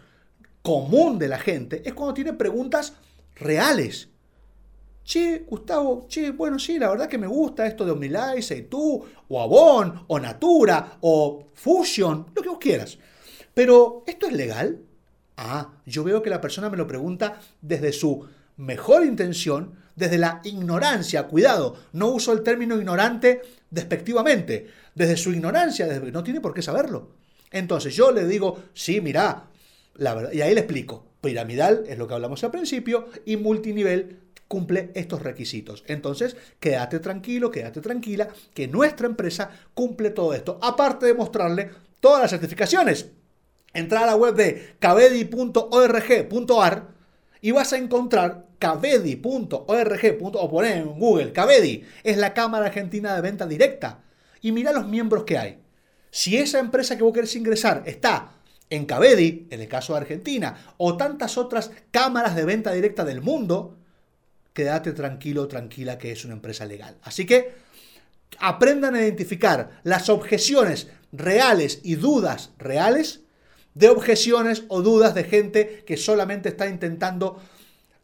común 0.64 1.20
de 1.20 1.28
la 1.28 1.38
gente 1.38 1.84
es 1.86 1.94
cuando 1.94 2.16
tiene 2.16 2.34
preguntas 2.34 2.94
reales. 3.36 4.10
Che, 5.06 5.46
Gustavo, 5.48 6.08
che, 6.08 6.32
bueno, 6.32 6.58
sí, 6.58 6.80
la 6.80 6.90
verdad 6.90 7.08
que 7.08 7.18
me 7.18 7.28
gusta 7.28 7.68
esto 7.68 7.86
de 7.86 7.92
Omnilife, 7.92 8.58
y 8.58 8.62
tú, 8.64 9.06
o 9.30 9.42
Avon, 9.42 10.06
o 10.08 10.20
Natura, 10.20 10.98
o 11.02 11.48
Fusion, 11.54 12.26
lo 12.36 12.42
que 12.42 12.50
vos 12.50 12.58
quieras. 12.60 12.98
Pero, 13.54 14.04
¿esto 14.08 14.26
es 14.28 14.34
legal? 14.34 14.80
Ah, 15.38 15.74
yo 15.86 16.04
veo 16.04 16.24
que 16.24 16.30
la 16.30 16.42
persona 16.42 16.70
me 16.70 16.78
lo 16.78 16.88
pregunta 16.88 17.40
desde 17.62 17.94
su 17.94 18.26
mejor 18.58 19.06
intención, 19.06 19.76
desde 19.96 20.18
la 20.18 20.42
ignorancia, 20.44 21.28
cuidado, 21.28 21.76
no 21.94 22.08
uso 22.08 22.34
el 22.34 22.42
término 22.42 22.76
ignorante 22.76 23.42
despectivamente, 23.70 24.68
desde 24.96 25.18
su 25.18 25.32
ignorancia, 25.32 25.86
desde, 25.86 26.12
no 26.12 26.24
tiene 26.24 26.42
por 26.42 26.54
qué 26.54 26.62
saberlo. 26.62 27.12
Entonces 27.52 27.96
yo 27.96 28.12
le 28.12 28.26
digo, 28.26 28.64
sí, 28.74 29.02
mira, 29.02 29.48
la 29.96 30.16
verdad, 30.16 30.34
y 30.34 30.42
ahí 30.42 30.54
le 30.54 30.62
explico, 30.62 31.06
piramidal 31.22 31.84
es 31.88 31.98
lo 31.98 32.08
que 32.08 32.14
hablamos 32.14 32.44
al 32.44 32.52
principio 32.52 33.08
y 33.26 33.38
multinivel 33.38 34.25
cumple 34.48 34.92
estos 34.96 35.22
requisitos. 35.22 35.84
Entonces, 35.88 36.36
quédate 36.60 37.00
tranquilo, 37.00 37.52
quédate 37.52 37.82
tranquila, 37.82 38.30
que 38.54 38.68
nuestra 38.68 39.08
empresa 39.08 39.50
cumple 39.74 40.12
todo 40.12 40.34
esto. 40.34 40.60
Aparte 40.62 41.06
de 41.06 41.14
mostrarle 41.14 41.70
todas 42.00 42.22
las 42.22 42.32
certificaciones. 42.32 43.12
Entra 43.74 44.04
a 44.04 44.06
la 44.06 44.16
web 44.16 44.36
de 44.36 44.76
cavedi.org.ar 44.80 45.76
y 47.42 47.52
vas 47.52 47.74
a 47.74 47.78
encontrar 47.78 48.46
cavedi.org. 48.60 50.18
o 50.22 50.50
poner 50.50 50.78
en 50.78 50.98
Google, 51.00 51.34
Cavedi 51.34 51.84
es 52.04 52.18
la 52.18 52.34
Cámara 52.34 52.68
Argentina 52.68 53.16
de 53.16 53.22
Venta 53.22 53.46
Directa. 53.46 54.04
Y 54.42 54.52
mira 54.52 54.72
los 54.72 54.88
miembros 54.88 55.24
que 55.24 55.38
hay. 55.38 55.60
Si 56.10 56.38
esa 56.38 56.60
empresa 56.60 56.96
que 56.96 57.04
vos 57.04 57.14
querés 57.14 57.36
ingresar 57.36 57.84
está 57.86 58.32
en 58.70 58.86
Cavedi, 58.86 59.48
en 59.50 59.62
el 59.62 59.68
caso 59.68 59.94
de 59.94 60.00
Argentina, 60.00 60.56
o 60.78 60.98
tantas 60.98 61.38
otras 61.38 61.72
cámaras 61.92 62.36
de 62.36 62.46
venta 62.46 62.72
directa 62.72 63.04
del 63.04 63.22
mundo, 63.22 63.78
quédate 64.56 64.94
tranquilo, 64.94 65.48
tranquila 65.48 65.98
que 66.00 66.14
es 66.14 66.24
una 66.24 66.34
empresa 66.34 66.66
legal. 66.66 66.98
Así 67.04 67.26
que 67.26 67.54
aprendan 68.40 68.96
a 68.96 69.02
identificar 69.02 69.82
las 69.84 70.10
objeciones 70.10 70.88
reales 71.12 71.82
y 71.84 71.96
dudas 71.96 72.52
reales 72.58 73.22
de 73.74 73.90
objeciones 73.90 74.64
o 74.70 74.82
dudas 74.82 75.14
de 75.14 75.26
gente 75.26 75.84
que 75.86 75.98
solamente 75.98 76.50
está 76.50 76.68
intentando 76.68 77.40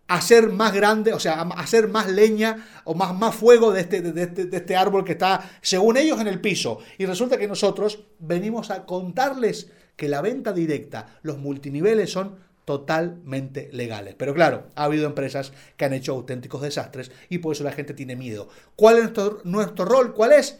hacer 0.09 0.49
más 0.49 0.73
grande, 0.73 1.13
o 1.13 1.19
sea, 1.21 1.41
hacer 1.41 1.87
más 1.87 2.11
leña 2.11 2.67
o 2.83 2.93
más, 2.95 3.17
más 3.17 3.33
fuego 3.33 3.71
de 3.71 3.81
este, 3.81 4.01
de, 4.01 4.21
este, 4.21 4.45
de 4.45 4.57
este 4.57 4.75
árbol 4.75 5.05
que 5.05 5.13
está, 5.13 5.49
según 5.61 5.95
ellos, 5.95 6.19
en 6.19 6.27
el 6.27 6.41
piso. 6.41 6.79
Y 6.97 7.05
resulta 7.05 7.37
que 7.37 7.47
nosotros 7.47 8.03
venimos 8.19 8.71
a 8.71 8.85
contarles 8.85 9.69
que 9.95 10.09
la 10.09 10.19
venta 10.19 10.51
directa, 10.51 11.19
los 11.21 11.37
multiniveles 11.37 12.11
son 12.11 12.50
totalmente 12.65 13.69
legales. 13.71 14.15
Pero 14.17 14.33
claro, 14.33 14.67
ha 14.75 14.85
habido 14.85 15.05
empresas 15.05 15.53
que 15.77 15.85
han 15.85 15.93
hecho 15.93 16.13
auténticos 16.13 16.61
desastres 16.61 17.11
y 17.29 17.39
por 17.39 17.55
eso 17.55 17.63
la 17.63 17.71
gente 17.71 17.93
tiene 17.93 18.15
miedo. 18.15 18.49
¿Cuál 18.75 18.97
es 18.97 19.11
nuestro, 19.43 19.85
rol? 19.85 20.13
¿Cuál 20.13 20.33
es? 20.33 20.59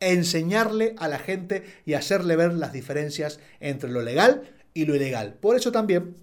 Enseñarle 0.00 0.94
a 0.98 1.08
la 1.08 1.18
gente 1.18 1.64
y 1.84 1.94
hacerle 1.94 2.36
ver 2.36 2.54
las 2.54 2.72
diferencias 2.72 3.40
entre 3.60 3.90
lo 3.90 4.02
legal 4.02 4.50
y 4.74 4.84
lo 4.84 4.94
ilegal. 4.94 5.34
Por 5.34 5.56
eso 5.56 5.72
también 5.72 6.14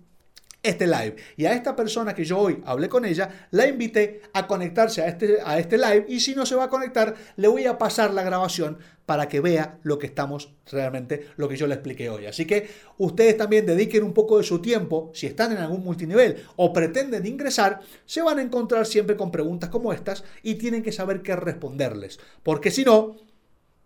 este 0.65 0.87
live. 0.87 1.15
Y 1.37 1.45
a 1.45 1.53
esta 1.53 1.75
persona 1.75 2.13
que 2.13 2.25
yo 2.25 2.39
hoy 2.39 2.61
hablé 2.65 2.89
con 2.89 3.05
ella, 3.05 3.47
la 3.51 3.67
invité 3.67 4.21
a 4.33 4.47
conectarse 4.47 5.01
a 5.01 5.07
este, 5.07 5.37
a 5.43 5.59
este 5.59 5.77
live 5.77 6.05
y 6.07 6.19
si 6.19 6.35
no 6.35 6.45
se 6.45 6.55
va 6.55 6.65
a 6.65 6.69
conectar, 6.69 7.15
le 7.35 7.47
voy 7.47 7.65
a 7.65 7.77
pasar 7.77 8.13
la 8.13 8.23
grabación 8.23 8.77
para 9.05 9.29
que 9.29 9.39
vea 9.39 9.77
lo 9.83 9.99
que 9.99 10.07
estamos 10.07 10.53
realmente, 10.71 11.27
lo 11.37 11.47
que 11.47 11.57
yo 11.57 11.67
le 11.67 11.75
expliqué 11.75 12.09
hoy. 12.09 12.25
Así 12.25 12.45
que 12.45 12.67
ustedes 12.97 13.37
también 13.37 13.65
dediquen 13.65 14.03
un 14.03 14.13
poco 14.13 14.37
de 14.37 14.43
su 14.43 14.59
tiempo, 14.59 15.11
si 15.13 15.27
están 15.27 15.51
en 15.51 15.59
algún 15.59 15.83
multinivel 15.83 16.43
o 16.55 16.73
pretenden 16.73 17.25
ingresar, 17.25 17.81
se 18.05 18.21
van 18.21 18.39
a 18.39 18.41
encontrar 18.41 18.85
siempre 18.85 19.15
con 19.15 19.31
preguntas 19.31 19.69
como 19.69 19.93
estas 19.93 20.23
y 20.41 20.55
tienen 20.55 20.81
que 20.81 20.91
saber 20.91 21.21
qué 21.21 21.35
responderles, 21.35 22.19
porque 22.41 22.71
si 22.71 22.83
no, 22.83 23.17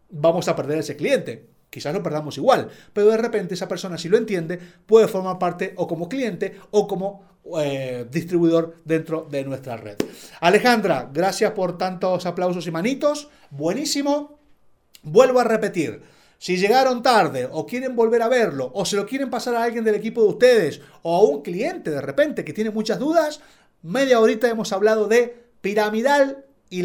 vamos 0.09 0.47
a 0.47 0.55
perder 0.55 0.79
ese 0.79 0.95
cliente. 0.95 1.58
Quizás 1.69 1.93
lo 1.93 2.01
perdamos 2.01 2.37
igual, 2.37 2.69
pero 2.93 3.07
de 3.07 3.17
repente 3.17 3.53
esa 3.53 3.67
persona, 3.67 3.97
si 3.97 4.09
lo 4.09 4.17
entiende, 4.17 4.59
puede 4.85 5.07
formar 5.07 5.37
parte 5.37 5.73
o 5.77 5.87
como 5.87 6.09
cliente 6.09 6.55
o 6.71 6.87
como 6.87 7.23
eh, 7.59 8.05
distribuidor 8.11 8.75
dentro 8.85 9.27
de 9.29 9.43
nuestra 9.43 9.77
red. 9.77 9.97
Alejandra, 10.41 11.09
gracias 11.13 11.51
por 11.51 11.77
tantos 11.77 12.25
aplausos 12.25 12.65
y 12.67 12.71
manitos. 12.71 13.29
Buenísimo. 13.51 14.39
Vuelvo 15.03 15.39
a 15.39 15.43
repetir. 15.43 16.01
Si 16.37 16.57
llegaron 16.57 17.03
tarde 17.03 17.49
o 17.51 17.65
quieren 17.65 17.95
volver 17.95 18.21
a 18.21 18.29
verlo 18.29 18.71
o 18.73 18.85
se 18.85 18.95
lo 18.95 19.05
quieren 19.05 19.29
pasar 19.29 19.55
a 19.55 19.63
alguien 19.63 19.83
del 19.83 19.95
equipo 19.95 20.23
de 20.23 20.29
ustedes 20.29 20.81
o 21.01 21.15
a 21.17 21.23
un 21.23 21.41
cliente 21.41 21.91
de 21.91 22.01
repente 22.01 22.45
que 22.45 22.53
tiene 22.53 22.69
muchas 22.69 22.97
dudas, 22.97 23.41
media 23.81 24.19
horita 24.19 24.49
hemos 24.49 24.71
hablado 24.71 25.07
de 25.07 25.49
piramidal 25.61 26.45
y 26.69 26.83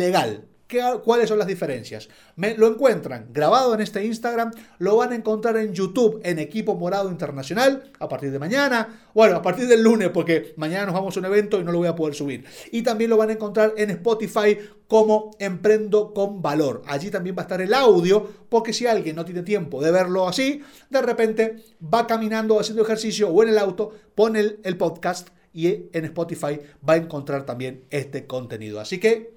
legal. 0.75 1.03
¿Cuáles 1.03 1.29
son 1.29 1.39
las 1.39 1.47
diferencias? 1.47 2.09
Me, 2.37 2.57
lo 2.57 2.67
encuentran 2.67 3.29
grabado 3.33 3.75
en 3.75 3.81
este 3.81 4.05
Instagram, 4.05 4.53
lo 4.79 4.97
van 4.97 5.13
a 5.13 5.15
encontrar 5.15 5.57
en 5.57 5.73
YouTube 5.73 6.21
en 6.25 6.39
Equipo 6.39 6.75
Morado 6.75 7.11
Internacional 7.11 7.91
a 7.99 8.09
partir 8.09 8.31
de 8.31 8.39
mañana, 8.39 9.09
bueno, 9.15 9.37
a 9.37 9.43
partir 9.43 9.67
del 9.67 9.83
lunes 9.83 10.11
porque 10.11 10.53
mañana 10.57 10.87
nos 10.87 10.95
vamos 10.95 11.17
a 11.17 11.21
un 11.21 11.27
evento 11.27 11.61
y 11.61 11.65
no 11.65 11.73
lo 11.73 11.79
voy 11.79 11.89
a 11.89 11.95
poder 11.95 12.15
subir. 12.15 12.45
Y 12.73 12.83
también 12.83 13.11
lo 13.11 13.17
van 13.17 13.31
a 13.31 13.35
encontrar 13.35 13.75
en 13.77 13.91
Spotify 13.91 14.59
como 14.87 15.31
Emprendo 15.39 16.13
con 16.13 16.43
Valor. 16.43 16.83
Allí 16.87 17.11
también 17.11 17.35
va 17.37 17.43
a 17.43 17.45
estar 17.45 17.61
el 17.61 17.73
audio 17.73 18.29
porque 18.49 18.73
si 18.73 18.87
alguien 18.87 19.17
no 19.17 19.25
tiene 19.25 19.43
tiempo 19.43 19.83
de 19.83 19.91
verlo 19.91 20.29
así, 20.29 20.63
de 20.91 21.03
repente 21.03 21.57
va 21.83 22.07
caminando 22.07 22.61
haciendo 22.61 22.83
ejercicio 22.83 23.31
o 23.31 23.43
en 23.43 23.49
el 23.51 23.59
auto, 23.59 23.93
pone 24.15 24.57
el 24.63 24.77
podcast 24.77 25.29
y 25.55 25.69
en 25.69 26.05
Spotify 26.07 26.61
va 26.87 26.95
a 26.95 26.97
encontrar 26.97 27.47
también 27.47 27.85
este 27.91 28.27
contenido. 28.27 28.81
Así 28.81 28.99
que 28.99 29.34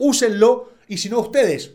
úsenlo 0.00 0.72
y 0.88 0.98
si 0.98 1.08
no 1.08 1.20
ustedes, 1.20 1.74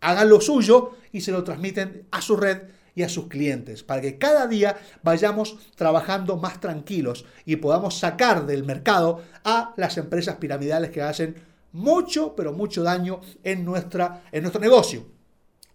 hagan 0.00 0.28
lo 0.28 0.40
suyo 0.40 0.92
y 1.10 1.22
se 1.22 1.32
lo 1.32 1.42
transmiten 1.42 2.06
a 2.10 2.20
su 2.20 2.36
red 2.36 2.58
y 2.94 3.02
a 3.02 3.08
sus 3.08 3.26
clientes, 3.26 3.82
para 3.82 4.02
que 4.02 4.18
cada 4.18 4.46
día 4.46 4.76
vayamos 5.02 5.56
trabajando 5.74 6.36
más 6.36 6.60
tranquilos 6.60 7.24
y 7.44 7.56
podamos 7.56 7.98
sacar 7.98 8.46
del 8.46 8.62
mercado 8.62 9.22
a 9.42 9.72
las 9.76 9.96
empresas 9.96 10.36
piramidales 10.36 10.90
que 10.90 11.02
hacen 11.02 11.34
mucho, 11.72 12.36
pero 12.36 12.52
mucho 12.52 12.84
daño 12.84 13.20
en, 13.42 13.64
nuestra, 13.64 14.22
en 14.30 14.42
nuestro 14.42 14.60
negocio. 14.60 15.04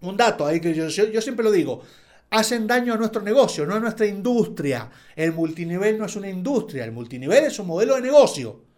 Un 0.02 0.16
dato 0.16 0.46
ahí 0.46 0.62
que 0.62 0.74
yo, 0.74 0.88
yo 0.88 1.22
siempre 1.22 1.44
lo 1.44 1.52
digo, 1.52 1.82
hacen 2.30 2.68
daño 2.68 2.94
a 2.94 2.98
nuestro 2.98 3.22
negocio, 3.22 3.66
no 3.66 3.76
a 3.76 3.80
nuestra 3.80 4.06
industria. 4.06 4.90
El 5.16 5.34
multinivel 5.34 5.98
no 5.98 6.06
es 6.06 6.16
una 6.16 6.30
industria, 6.30 6.86
el 6.86 6.94
multinivel 6.94 7.44
es 7.46 7.60
un 7.60 7.68
modelo 7.68 7.96
de 7.96 8.02
negocio. 8.02 8.69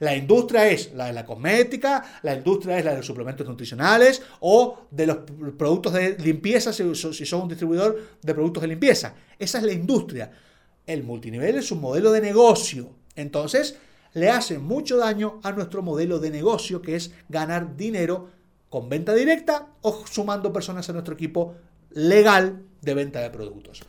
La 0.00 0.16
industria 0.16 0.66
es 0.66 0.94
la 0.94 1.06
de 1.06 1.12
la 1.12 1.26
cosmética, 1.26 2.02
la 2.22 2.34
industria 2.34 2.78
es 2.78 2.84
la 2.84 2.92
de 2.92 2.96
los 2.98 3.06
suplementos 3.06 3.46
nutricionales 3.46 4.22
o 4.40 4.86
de 4.90 5.06
los 5.06 5.18
productos 5.58 5.92
de 5.92 6.16
limpieza 6.18 6.72
si, 6.72 6.94
son 6.94 7.42
un 7.42 7.48
distribuidor 7.48 8.00
de 8.22 8.34
productos 8.34 8.62
de 8.62 8.68
limpieza. 8.68 9.14
Esa 9.38 9.58
es 9.58 9.64
la 9.64 9.72
industria. 9.72 10.30
El 10.86 11.04
multinivel 11.04 11.56
es 11.56 11.70
un 11.70 11.82
modelo 11.82 12.12
de 12.12 12.22
negocio. 12.22 12.90
Entonces, 13.14 13.78
le 14.14 14.30
hace 14.30 14.58
mucho 14.58 14.96
daño 14.96 15.38
a 15.42 15.52
nuestro 15.52 15.82
modelo 15.82 16.18
de 16.18 16.30
negocio, 16.30 16.80
que 16.80 16.96
es 16.96 17.12
ganar 17.28 17.76
dinero 17.76 18.30
con 18.70 18.88
venta 18.88 19.14
directa 19.14 19.66
o 19.82 20.06
sumando 20.06 20.50
personas 20.50 20.88
a 20.88 20.94
nuestro 20.94 21.12
equipo 21.12 21.56
legal 21.90 22.62
de 22.80 22.94
venta 22.94 23.20
de 23.20 23.28
productos. 23.28 23.82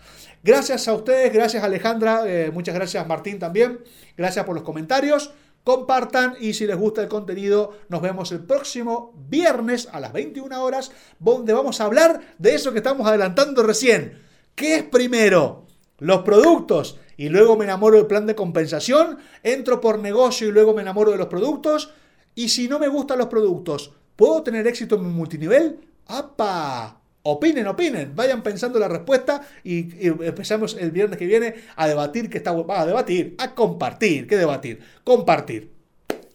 Gracias 0.43 0.89
a 0.89 0.93
ustedes, 0.93 1.31
gracias 1.31 1.63
Alejandra, 1.63 2.23
eh, 2.25 2.51
muchas 2.51 2.75
gracias 2.75 3.07
Martín 3.07 3.39
también, 3.39 3.79
gracias 4.17 4.43
por 4.43 4.55
los 4.55 4.63
comentarios 4.63 5.31
compartan 5.63 6.35
y 6.39 6.53
si 6.53 6.65
les 6.65 6.77
gusta 6.77 7.01
el 7.01 7.07
contenido, 7.07 7.71
nos 7.89 8.01
vemos 8.01 8.31
el 8.31 8.39
próximo 8.39 9.13
viernes 9.29 9.87
a 9.91 9.99
las 9.99 10.13
21 10.13 10.63
horas, 10.63 10.91
donde 11.19 11.53
vamos 11.53 11.81
a 11.81 11.85
hablar 11.85 12.21
de 12.37 12.55
eso 12.55 12.71
que 12.71 12.79
estamos 12.79 13.07
adelantando 13.07 13.63
recién. 13.63 14.21
¿Qué 14.55 14.75
es 14.75 14.83
primero? 14.83 15.67
Los 15.99 16.21
productos 16.21 16.99
y 17.17 17.29
luego 17.29 17.55
me 17.55 17.65
enamoro 17.65 17.97
del 17.97 18.07
plan 18.07 18.25
de 18.25 18.35
compensación, 18.35 19.19
entro 19.43 19.79
por 19.79 19.99
negocio 19.99 20.47
y 20.47 20.51
luego 20.51 20.73
me 20.73 20.81
enamoro 20.81 21.11
de 21.11 21.17
los 21.17 21.27
productos. 21.27 21.93
Y 22.33 22.49
si 22.49 22.67
no 22.67 22.79
me 22.79 22.87
gustan 22.87 23.19
los 23.19 23.27
productos, 23.27 23.93
¿puedo 24.15 24.41
tener 24.41 24.65
éxito 24.65 24.95
en 24.95 25.03
mi 25.03 25.13
multinivel? 25.13 25.79
¡Apa! 26.07 27.00
Opinen, 27.23 27.67
opinen, 27.67 28.15
vayan 28.15 28.41
pensando 28.41 28.79
la 28.79 28.87
respuesta 28.87 29.41
y, 29.63 30.07
empezamos 30.07 30.75
el 30.79 30.89
viernes 30.89 31.19
que 31.19 31.27
viene 31.27 31.53
a 31.75 31.87
debatir, 31.87 32.29
que 32.29 32.39
está 32.39 32.51
a 32.51 32.85
debatir, 32.85 33.35
a 33.37 33.53
compartir, 33.53 34.27
¿qué 34.27 34.37
debatir? 34.37 34.79
Compartir. 35.03 35.71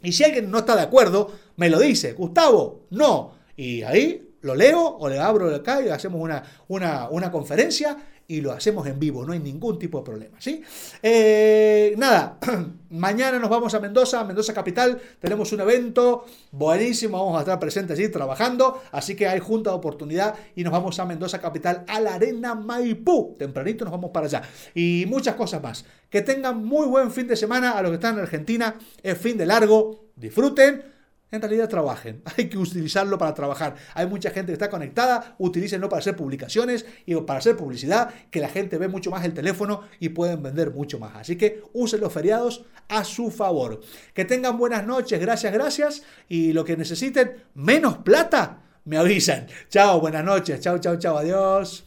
Y 0.03 0.13
si 0.13 0.23
alguien 0.23 0.51
no 0.51 0.59
está 0.59 0.77
de 0.77 0.83
acuerdo, 0.83 1.33
me 1.57 1.71
lo 1.71 1.81
dice, 1.81 2.13
Gustavo, 2.13 2.87
no. 2.91 3.35
Y 3.57 3.83
ahí 3.83 4.35
lo 4.43 4.55
leo 4.55 4.97
o 4.99 5.09
le 5.09 5.19
abro 5.19 5.53
acá 5.53 5.83
y 5.83 5.89
hacemos 5.89 6.21
una, 6.21 6.45
una, 6.69 7.09
una 7.09 7.33
conferencia 7.33 7.97
y 8.29 8.41
lo 8.41 8.53
hacemos 8.53 8.87
en 8.87 8.99
vivo, 8.99 9.25
no 9.25 9.33
hay 9.33 9.39
ningún 9.39 9.79
tipo 9.79 9.99
de 9.99 10.05
problema, 10.05 10.41
¿sí? 10.41 10.63
Eh, 11.03 11.95
nada, 11.97 12.39
mañana 12.91 13.39
nos 13.39 13.51
vamos 13.51 13.75
a 13.75 13.81
Mendoza, 13.81 14.25
Mendoza 14.25 14.53
Capital, 14.53 15.01
tenemos 15.21 15.53
un 15.53 15.61
evento 15.61 16.25
buenísimo, 16.51 17.19
vamos 17.19 17.39
a 17.39 17.41
estar 17.41 17.59
presentes 17.59 17.99
allí 17.99 18.09
trabajando, 18.09 18.83
así 18.93 19.15
que 19.15 19.29
hay 19.29 19.41
junta 19.41 19.71
de 19.71 19.77
oportunidad 19.77 20.35
y 20.55 20.65
nos 20.65 20.73
vamos 20.73 20.99
a 20.99 21.05
Mendoza 21.05 21.41
Capital, 21.41 21.85
a 21.87 22.01
la 22.01 22.15
Arena 22.15 22.55
Maipú, 22.55 23.37
tempranito 23.39 23.85
nos 23.85 23.93
vamos 23.93 24.11
para 24.11 24.27
allá 24.27 24.43
y 24.75 25.05
muchas 25.09 25.35
cosas 25.35 25.63
más. 25.63 25.85
Que 26.11 26.23
tengan 26.23 26.65
muy 26.65 26.87
buen 26.87 27.11
fin 27.11 27.27
de 27.27 27.37
semana 27.37 27.73
a 27.73 27.83
los 27.83 27.91
que 27.91 27.97
están 27.97 28.15
en 28.15 28.21
Argentina, 28.21 28.77
es 29.03 29.19
fin 29.19 29.37
de 29.37 29.47
largo, 29.47 30.07
disfruten, 30.17 30.96
en 31.37 31.43
realidad 31.43 31.69
trabajen. 31.69 32.23
Hay 32.37 32.49
que 32.49 32.59
utilizarlo 32.59 33.19
para 33.19 33.35
trabajar. 33.35 33.77
Hay 33.95 34.07
mucha 34.07 34.31
gente 34.31 34.49
que 34.49 34.55
está 34.55 34.71
conectada, 34.71 35.37
utilícenlo 35.39 35.89
para 35.89 36.01
hacer 36.01 36.17
publicaciones 36.17 36.87
y 37.07 37.15
para 37.17 37.39
hacer 37.39 37.57
publicidad, 37.57 38.13
que 38.31 38.41
la 38.41 38.49
gente 38.49 38.79
ve 38.79 38.89
mucho 38.89 39.11
más 39.11 39.25
el 39.25 39.35
teléfono 39.35 39.83
y 40.01 40.11
pueden 40.11 40.43
vender 40.43 40.73
mucho 40.73 40.99
más. 40.99 41.17
Así 41.17 41.37
que 41.37 41.63
usen 41.73 42.01
los 42.01 42.13
feriados 42.13 42.65
a 42.89 43.05
su 43.05 43.31
favor. 43.31 43.81
Que 44.15 44.25
tengan 44.25 44.59
buenas 44.59 44.87
noches, 44.87 45.21
gracias, 45.21 45.53
gracias. 45.53 46.03
Y 46.29 46.53
lo 46.53 46.65
que 46.65 46.77
necesiten, 46.77 47.45
menos 47.55 47.99
plata, 47.99 48.63
me 48.85 48.99
avisan. 48.99 49.47
Chao, 49.69 50.01
buenas 50.01 50.25
noches. 50.25 50.61
Chao, 50.61 50.79
chao, 50.79 50.97
chao, 50.97 51.19
adiós. 51.19 51.86